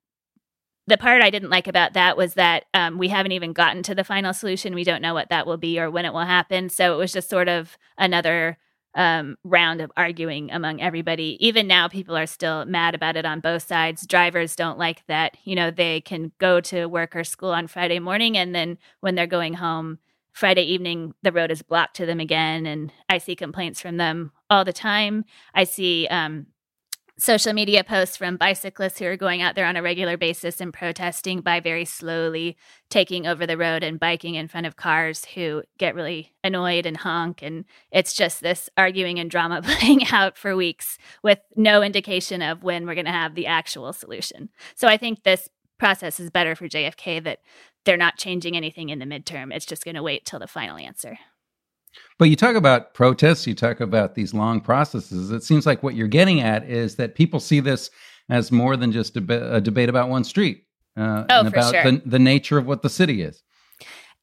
the 0.87 0.99
part 0.99 1.23
I 1.23 1.31
didn't 1.31 1.51
like 1.51 1.69
about 1.69 1.93
that 1.93 2.17
was 2.17 2.35
that 2.35 2.65
um, 2.75 2.99
we 2.99 3.09
haven't 3.09 3.33
even 3.33 3.53
gotten 3.53 3.83
to 3.85 3.95
the 3.95 4.05
final 4.05 4.35
solution. 4.35 4.75
We 4.75 4.85
don't 4.85 5.03
know 5.03 5.15
what 5.15 5.31
that 5.31 5.47
will 5.47 5.57
be 5.57 5.79
or 5.79 5.91
when 5.91 6.05
it 6.05 6.13
will 6.13 6.21
happen. 6.21 6.69
So 6.69 6.95
it 6.95 6.99
was 6.99 7.13
just 7.13 7.31
sort 7.31 7.49
of 7.49 7.79
another 7.97 8.59
um, 8.95 9.37
round 9.45 9.81
of 9.81 9.91
arguing 9.97 10.51
among 10.51 10.81
everybody. 10.81 11.37
Even 11.41 11.67
now, 11.67 11.89
people 11.89 12.17
are 12.17 12.27
still 12.27 12.65
mad 12.65 12.95
about 12.95 13.17
it 13.17 13.25
on 13.25 13.41
both 13.41 13.63
sides. 13.67 14.07
Drivers 14.07 14.57
don't 14.57 14.79
like 14.79 15.07
that, 15.07 15.37
you 15.45 15.55
know, 15.55 15.71
they 15.71 16.01
can 16.01 16.33
go 16.39 16.61
to 16.61 16.87
work 16.87 17.17
or 17.17 17.25
school 17.25 17.51
on 17.51 17.67
Friday 17.67 17.99
morning, 17.99 18.37
and 18.37 18.55
then 18.55 18.79
when 19.01 19.15
they're 19.15 19.27
going 19.27 19.55
home 19.55 19.99
Friday 20.33 20.63
evening, 20.63 21.15
the 21.23 21.33
road 21.33 21.51
is 21.51 21.63
blocked 21.63 21.97
to 21.97 22.07
them 22.07 22.19
again. 22.19 22.65
And 22.67 22.93
I 23.09 23.19
see 23.19 23.37
complaints 23.37 23.81
from 23.81 23.99
them 23.99 24.33
all 24.49 24.65
the 24.65 24.73
time. 24.73 25.25
I 25.55 25.65
see 25.65 26.07
um, 26.09 26.47
social 27.19 27.53
media 27.53 27.85
posts 27.85 28.17
from 28.17 28.37
bicyclists 28.37 28.99
who 28.99 29.07
are 29.07 29.17
going 29.17 29.43
out 29.43 29.55
there 29.55 29.67
on 29.67 29.77
a 29.77 29.83
regular 29.83 30.17
basis 30.17 30.61
and 30.61 30.73
protesting 30.73 31.41
by 31.41 31.61
very 31.61 31.85
slowly 31.85 32.57
taking 32.91 33.27
over 33.27 33.47
the 33.47 33.57
road 33.57 33.83
and 33.83 34.01
biking 34.01 34.35
in 34.35 34.49
front 34.49 34.67
of 34.67 34.77
cars 34.77 35.25
who 35.35 35.63
get 35.79 35.95
really 35.95 36.33
annoyed 36.43 36.87
and 36.87 36.99
honk. 36.99 37.43
And 37.43 37.65
it's 37.91 38.15
just 38.15 38.41
this 38.41 38.69
arguing 38.77 39.19
and 39.19 39.31
drama 39.31 39.63
playing 39.65 40.07
out 40.09 40.37
for 40.37 40.57
weeks 40.57 40.99
with 41.23 41.39
no 41.55 41.83
indication 41.83 42.43
of 42.43 42.63
when 42.63 42.87
we're 42.87 42.95
going 42.95 43.05
to 43.05 43.13
have 43.13 43.35
the 43.35 43.47
actual 43.47 43.93
solution. 43.93 44.49
So 44.75 44.89
I 44.89 44.97
think 44.97 45.23
this 45.23 45.49
process 45.79 46.21
is 46.21 46.31
better 46.31 46.55
for 46.55 46.69
JFK 46.69 47.23
that 47.25 47.41
they're 47.85 47.97
not 47.97 48.17
changing 48.17 48.57
anything 48.57 48.89
in 48.89 49.01
the 49.01 49.05
midterm. 49.05 49.53
It's 49.53 49.67
just 49.67 49.85
going 49.85 49.97
to 49.97 50.03
wait 50.03 50.25
till 50.25 50.39
the 50.39 50.47
final 50.47 50.77
answer. 50.77 51.19
But 52.19 52.29
you 52.29 52.37
talk 52.37 52.57
about 52.57 52.95
protests, 52.95 53.47
you 53.47 53.55
talk 53.55 53.81
about 53.81 54.15
these 54.15 54.33
long 54.33 54.61
processes. 54.61 55.31
It 55.31 55.43
seems 55.43 55.67
like 55.67 55.83
what 55.83 55.95
you're 55.95 56.09
getting 56.09 56.41
at 56.41 56.69
is 56.69 56.97
that 56.97 57.15
people 57.15 57.41
see 57.41 57.61
this 57.61 57.91
as 58.29 58.53
more 58.53 58.77
than 58.77 58.93
just 58.93 59.17
a, 59.17 59.57
a 59.57 59.61
debate 59.61 59.89
about 59.89 60.09
one 60.09 60.25
street 60.25 60.65
uh, 60.97 61.25
oh, 61.29 61.41
and 61.41 61.49
about 61.49 61.75
sure. 61.75 61.85
the, 61.85 62.03
the 62.05 62.19
nature 62.19 62.59
of 62.59 62.67
what 62.67 62.83
the 62.83 62.91
city 62.91 63.23
is. 63.23 63.43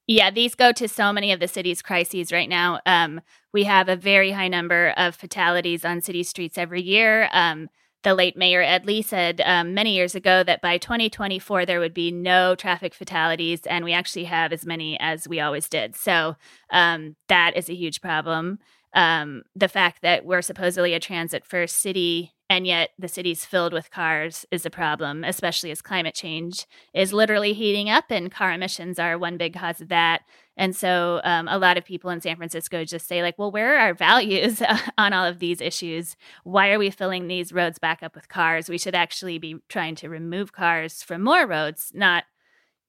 Yeah, 0.07 0.31
these 0.31 0.55
go 0.55 0.71
to 0.71 0.87
so 0.87 1.13
many 1.13 1.31
of 1.31 1.39
the 1.39 1.47
city's 1.47 1.83
crises 1.83 2.31
right 2.31 2.49
now. 2.49 2.79
Um, 2.87 3.21
we 3.53 3.65
have 3.65 3.89
a 3.89 3.95
very 3.95 4.31
high 4.31 4.47
number 4.47 4.93
of 4.97 5.15
fatalities 5.15 5.85
on 5.85 6.01
city 6.01 6.23
streets 6.23 6.57
every 6.57 6.81
year. 6.81 7.29
Um, 7.31 7.69
the 8.03 8.13
late 8.13 8.37
Mayor 8.37 8.61
Ed 8.61 8.85
Lee 8.85 9.01
said 9.01 9.41
um, 9.45 9.73
many 9.73 9.93
years 9.93 10.15
ago 10.15 10.43
that 10.43 10.61
by 10.61 10.77
2024 10.77 11.65
there 11.65 11.79
would 11.79 11.93
be 11.93 12.11
no 12.11 12.55
traffic 12.55 12.93
fatalities, 12.93 13.61
and 13.65 13.83
we 13.83 13.93
actually 13.93 14.25
have 14.25 14.53
as 14.53 14.65
many 14.65 14.99
as 14.99 15.27
we 15.27 15.39
always 15.39 15.67
did. 15.67 15.95
So 15.95 16.35
um, 16.71 17.15
that 17.27 17.57
is 17.57 17.69
a 17.69 17.75
huge 17.75 18.01
problem. 18.01 18.59
Um, 18.93 19.43
the 19.55 19.67
fact 19.67 20.01
that 20.01 20.25
we're 20.25 20.41
supposedly 20.41 20.93
a 20.93 20.99
transit 20.99 21.45
first 21.45 21.77
city 21.77 22.33
and 22.49 22.65
yet 22.65 22.89
the 22.97 23.07
city's 23.07 23.45
filled 23.45 23.73
with 23.73 23.91
cars 23.91 24.45
is 24.49 24.65
a 24.65 24.71
problem, 24.71 25.23
especially 25.23 25.69
as 25.69 25.83
climate 25.83 26.15
change 26.15 26.65
is 26.93 27.13
literally 27.13 27.53
heating 27.53 27.89
up, 27.89 28.05
and 28.09 28.31
car 28.31 28.51
emissions 28.51 28.97
are 28.97 29.17
one 29.17 29.37
big 29.37 29.53
cause 29.53 29.79
of 29.79 29.89
that. 29.89 30.21
And 30.57 30.75
so 30.75 31.21
um, 31.23 31.47
a 31.47 31.59
lot 31.59 31.77
of 31.77 31.85
people 31.85 32.09
in 32.09 32.21
San 32.21 32.35
Francisco 32.35 32.83
just 32.83 33.07
say, 33.07 33.21
like, 33.21 33.37
well, 33.37 33.51
where 33.51 33.75
are 33.75 33.79
our 33.79 33.93
values 33.93 34.61
on 34.97 35.13
all 35.13 35.25
of 35.25 35.39
these 35.39 35.61
issues? 35.61 36.17
Why 36.43 36.71
are 36.71 36.79
we 36.79 36.89
filling 36.89 37.27
these 37.27 37.53
roads 37.53 37.77
back 37.77 38.01
up 38.01 38.15
with 38.15 38.27
cars? 38.27 38.67
We 38.67 38.79
should 38.79 38.95
actually 38.95 39.37
be 39.37 39.57
trying 39.69 39.95
to 39.95 40.09
remove 40.09 40.51
cars 40.51 41.03
from 41.03 41.23
more 41.23 41.45
roads, 41.45 41.91
not 41.93 42.23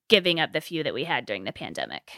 giving 0.09 0.40
up 0.40 0.52
the 0.52 0.61
few 0.62 0.83
that 0.83 0.95
we 0.95 1.05
had 1.05 1.26
during 1.26 1.45
the 1.45 1.52
pandemic. 1.52 2.11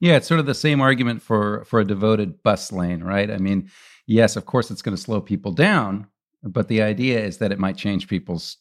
Yeah, 0.00 0.16
it's 0.16 0.28
sort 0.28 0.40
of 0.40 0.46
the 0.46 0.54
same 0.54 0.80
argument 0.80 1.22
for 1.22 1.64
for 1.64 1.80
a 1.80 1.84
devoted 1.86 2.42
bus 2.42 2.72
lane, 2.72 3.02
right? 3.02 3.30
I 3.30 3.38
mean, 3.38 3.70
yes, 4.06 4.36
of 4.36 4.46
course 4.46 4.70
it's 4.70 4.82
going 4.82 4.96
to 4.96 5.02
slow 5.02 5.20
people 5.20 5.52
down, 5.52 6.08
but 6.44 6.68
the 6.68 6.82
idea 6.82 7.18
is 7.20 7.38
that 7.38 7.52
it 7.52 7.58
might 7.58 7.76
change 7.76 8.08
people's 8.08 8.58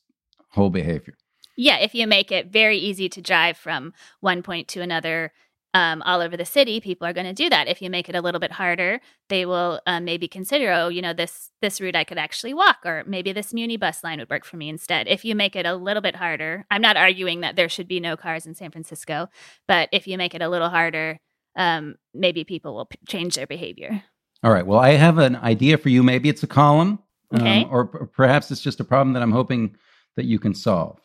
whole 0.49 0.69
behavior. 0.69 1.15
Yeah, 1.55 1.77
if 1.77 1.93
you 1.93 2.07
make 2.07 2.31
it 2.31 2.47
very 2.47 2.77
easy 2.77 3.09
to 3.09 3.21
drive 3.21 3.57
from 3.57 3.93
one 4.21 4.41
point 4.41 4.67
to 4.69 4.81
another 4.81 5.31
um, 5.75 6.03
all 6.03 6.21
over 6.21 6.37
the 6.37 6.45
city, 6.45 6.79
people 6.79 7.07
are 7.07 7.13
going 7.13 7.25
to 7.25 7.33
do 7.33 7.49
that. 7.49 7.67
If 7.67 7.81
you 7.81 7.89
make 7.89 8.07
it 8.07 8.15
a 8.15 8.21
little 8.21 8.39
bit 8.39 8.51
harder, 8.51 9.01
they 9.29 9.45
will 9.45 9.81
um, 9.87 10.05
maybe 10.05 10.27
consider, 10.27 10.71
oh, 10.71 10.87
you 10.87 11.01
know, 11.01 11.13
this 11.13 11.51
this 11.61 11.81
route 11.81 11.95
I 11.95 12.03
could 12.03 12.19
actually 12.19 12.53
walk, 12.53 12.77
or 12.85 13.03
maybe 13.07 13.33
this 13.33 13.53
Muni 13.53 13.77
bus 13.77 14.03
line 14.03 14.19
would 14.19 14.29
work 14.29 14.45
for 14.45 14.57
me 14.57 14.69
instead. 14.69 15.07
If 15.07 15.25
you 15.25 15.35
make 15.35 15.55
it 15.55 15.65
a 15.65 15.75
little 15.75 16.01
bit 16.01 16.15
harder, 16.15 16.65
I'm 16.69 16.81
not 16.81 16.97
arguing 16.97 17.41
that 17.41 17.55
there 17.55 17.69
should 17.69 17.87
be 17.87 17.99
no 17.99 18.15
cars 18.15 18.45
in 18.45 18.53
San 18.53 18.71
Francisco, 18.71 19.29
but 19.67 19.89
if 19.91 20.07
you 20.07 20.17
make 20.17 20.35
it 20.35 20.43
a 20.43 20.49
little 20.49 20.69
harder, 20.69 21.19
um, 21.55 21.95
maybe 22.13 22.43
people 22.43 22.75
will 22.75 22.85
p- 22.85 22.97
change 23.07 23.35
their 23.35 23.47
behavior. 23.47 24.03
All 24.43 24.51
right. 24.51 24.65
Well, 24.65 24.79
I 24.79 24.91
have 24.91 25.17
an 25.17 25.37
idea 25.37 25.77
for 25.77 25.89
you. 25.89 26.03
Maybe 26.03 26.29
it's 26.29 26.43
a 26.43 26.47
column, 26.47 26.99
um, 27.33 27.67
or 27.71 27.87
p- 27.87 28.05
perhaps 28.11 28.51
it's 28.51 28.61
just 28.61 28.79
a 28.79 28.83
problem 28.83 29.13
that 29.13 29.23
I'm 29.23 29.31
hoping 29.31 29.75
that 30.15 30.25
you 30.25 30.39
can 30.39 30.53
solve. 30.53 30.99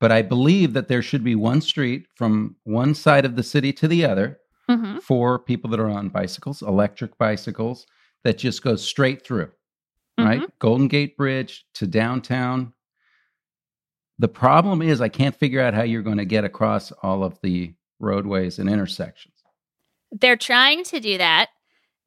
But 0.00 0.12
I 0.12 0.22
believe 0.22 0.72
that 0.74 0.88
there 0.88 1.02
should 1.02 1.24
be 1.24 1.34
one 1.34 1.60
street 1.60 2.06
from 2.14 2.56
one 2.64 2.94
side 2.94 3.24
of 3.24 3.36
the 3.36 3.42
city 3.42 3.72
to 3.74 3.88
the 3.88 4.04
other 4.04 4.38
hmm 4.68 4.98
for 4.98 5.38
people 5.38 5.70
that 5.70 5.80
are 5.80 5.88
on 5.88 6.08
bicycles, 6.08 6.60
electric 6.60 7.16
bicycles, 7.16 7.86
that 8.24 8.36
just 8.36 8.62
goes 8.62 8.84
straight 8.84 9.24
through, 9.24 9.50
right? 10.18 10.42
Golden 10.58 10.88
Gate 10.88 11.16
Bridge 11.16 11.64
to 11.74 11.86
downtown. 11.86 12.74
The 14.18 14.28
problem 14.28 14.82
is, 14.82 15.00
I 15.00 15.08
can't 15.08 15.34
figure 15.34 15.60
out 15.60 15.74
how 15.74 15.82
you're 15.82 16.02
going 16.02 16.18
to 16.18 16.24
get 16.24 16.44
across 16.44 16.92
all 17.02 17.22
of 17.22 17.38
the 17.42 17.72
roadways 18.00 18.58
and 18.58 18.68
intersections. 18.68 19.34
They're 20.10 20.36
trying 20.36 20.84
to 20.84 21.00
do 21.00 21.18
that, 21.18 21.48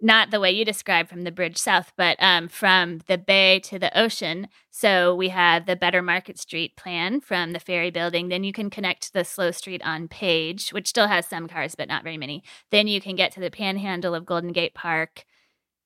not 0.02 0.32
the 0.32 0.40
way 0.40 0.52
you 0.52 0.66
described 0.66 1.10
from 1.10 1.24
the 1.24 1.32
bridge 1.32 1.58
south, 1.58 1.94
but 1.96 2.18
um, 2.20 2.48
from 2.48 3.02
the 3.08 3.18
bay 3.18 3.60
to 3.62 3.78
the 3.78 3.98
ocean. 3.98 4.48
So 4.70 5.14
we 5.16 5.30
have 5.30 5.66
the 5.66 5.76
Better 5.76 6.02
Market 6.02 6.40
Street 6.40 6.76
plan 6.76 7.22
from 7.22 7.54
the 7.54 7.60
ferry 7.60 7.92
building. 7.92 8.30
Then 8.30 8.44
you 8.44 8.54
can 8.54 8.70
connect 8.70 9.04
to 9.04 9.14
the 9.14 9.24
slow 9.24 9.52
street 9.52 9.82
on 9.84 10.08
Page, 10.08 10.70
which 10.72 10.88
still 10.88 11.08
has 11.08 11.28
some 11.28 11.48
cars, 11.48 11.76
but 11.76 11.88
not 11.88 12.04
very 12.04 12.18
many. 12.18 12.44
Then 12.72 12.88
you 12.88 13.00
can 13.00 13.16
get 13.16 13.32
to 13.34 13.40
the 13.40 13.52
panhandle 13.52 14.16
of 14.16 14.26
Golden 14.26 14.52
Gate 14.52 14.74
Park. 14.74 15.26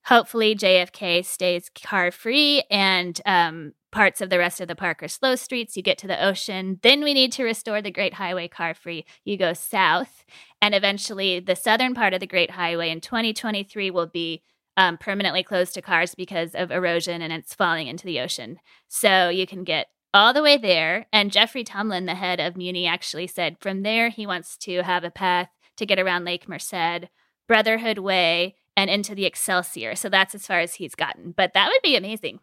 Hopefully, 0.07 0.55
JFK 0.55 1.25
stays 1.25 1.69
car 1.83 2.12
free 2.12 2.63
and 2.69 3.19
um, 3.25 3.74
parts 3.91 4.21
of 4.21 4.29
the 4.29 4.38
rest 4.38 4.62
of 4.62 4.67
the 4.67 4.75
park 4.75 5.01
are 5.01 5.07
slow 5.07 5.35
streets. 5.35 5.75
You 5.75 5.81
get 5.81 5.97
to 6.00 6.07
the 6.07 6.24
ocean. 6.24 6.79
Then 6.83 7.03
we 7.03 7.13
need 7.13 7.31
to 7.33 7.43
restore 7.43 7.81
the 7.81 7.89
Great 7.89 8.15
Highway 8.15 8.47
car 8.47 8.74
free. 8.74 9.05
You 9.24 9.38
go 9.38 9.53
south, 9.53 10.24
and 10.62 10.75
eventually 10.75 11.39
the 11.39 11.55
southern 11.55 11.95
part 11.95 12.13
of 12.13 12.19
the 12.19 12.27
Great 12.27 12.51
Highway 12.51 12.91
in 12.91 13.01
2023 13.01 13.89
will 13.89 14.05
be 14.05 14.43
um, 14.77 14.97
permanently 14.97 15.43
closed 15.43 15.74
to 15.74 15.81
cars 15.81 16.13
because 16.15 16.53
of 16.53 16.71
erosion 16.71 17.21
and 17.21 17.31
it's 17.31 17.53
falling 17.53 17.88
into 17.88 18.05
the 18.05 18.19
ocean. 18.19 18.59
So 18.88 19.29
you 19.29 19.47
can 19.47 19.63
get 19.63 19.88
all 20.13 20.33
the 20.33 20.43
way 20.43 20.57
there. 20.57 21.07
And 21.12 21.31
Jeffrey 21.31 21.63
Tumlin, 21.63 22.05
the 22.05 22.15
head 22.15 22.39
of 22.39 22.57
Muni, 22.57 22.85
actually 22.85 23.27
said 23.27 23.57
from 23.59 23.83
there 23.83 24.09
he 24.09 24.27
wants 24.27 24.57
to 24.59 24.83
have 24.83 25.03
a 25.03 25.12
path 25.12 25.50
to 25.77 25.85
get 25.85 26.00
around 26.00 26.25
Lake 26.25 26.47
Merced, 26.47 27.09
Brotherhood 27.47 28.00
Way, 28.00 28.55
and 28.77 28.89
into 28.89 29.15
the 29.15 29.25
Excelsior. 29.25 29.96
So 29.96 30.10
that's 30.10 30.36
as 30.36 30.46
far 30.46 30.60
as 30.60 30.75
he's 30.75 30.96
gotten. 30.96 31.32
But 31.32 31.53
that 31.53 31.67
would 31.67 31.82
be 31.82 31.96
amazing. 31.96 32.39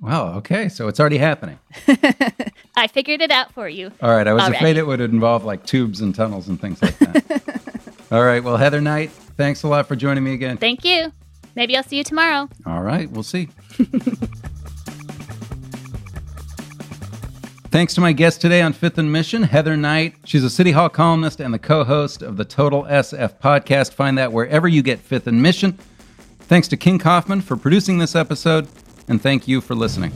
Wow. 0.00 0.34
Okay. 0.38 0.68
So 0.68 0.88
it's 0.88 0.98
already 0.98 1.18
happening. 1.18 1.58
I 2.76 2.88
figured 2.88 3.20
it 3.20 3.30
out 3.30 3.52
for 3.52 3.68
you. 3.68 3.92
All 4.02 4.10
right. 4.10 4.26
I 4.26 4.32
was 4.32 4.42
Already. 4.42 4.56
afraid 4.56 4.76
it 4.76 4.86
would 4.86 5.00
involve 5.00 5.44
like 5.44 5.64
tubes 5.64 6.00
and 6.00 6.12
tunnels 6.14 6.48
and 6.48 6.60
things 6.60 6.82
like 6.82 6.98
that. 6.98 7.72
All 8.10 8.24
right. 8.24 8.42
Well, 8.42 8.56
Heather 8.56 8.80
Knight, 8.80 9.10
thanks 9.12 9.62
a 9.62 9.68
lot 9.68 9.86
for 9.86 9.94
joining 9.94 10.24
me 10.24 10.32
again. 10.34 10.56
Thank 10.56 10.84
you. 10.84 11.12
Maybe 11.54 11.76
I'll 11.76 11.84
see 11.84 11.98
you 11.98 12.04
tomorrow. 12.04 12.48
All 12.66 12.82
right. 12.82 13.08
We'll 13.10 13.22
see. 13.22 13.48
Thanks 17.72 17.94
to 17.94 18.02
my 18.02 18.12
guest 18.12 18.42
today 18.42 18.60
on 18.60 18.74
Fifth 18.74 18.98
and 18.98 19.10
Mission, 19.10 19.44
Heather 19.44 19.78
Knight. 19.78 20.16
She's 20.26 20.44
a 20.44 20.50
City 20.50 20.72
Hall 20.72 20.90
columnist 20.90 21.40
and 21.40 21.54
the 21.54 21.58
co 21.58 21.84
host 21.84 22.20
of 22.20 22.36
the 22.36 22.44
Total 22.44 22.82
SF 22.82 23.40
podcast. 23.40 23.94
Find 23.94 24.18
that 24.18 24.30
wherever 24.30 24.68
you 24.68 24.82
get 24.82 24.98
Fifth 25.00 25.26
and 25.26 25.40
Mission. 25.40 25.78
Thanks 26.40 26.68
to 26.68 26.76
King 26.76 26.98
Kaufman 26.98 27.40
for 27.40 27.56
producing 27.56 27.96
this 27.96 28.14
episode, 28.14 28.68
and 29.08 29.22
thank 29.22 29.48
you 29.48 29.62
for 29.62 29.74
listening. 29.74 30.12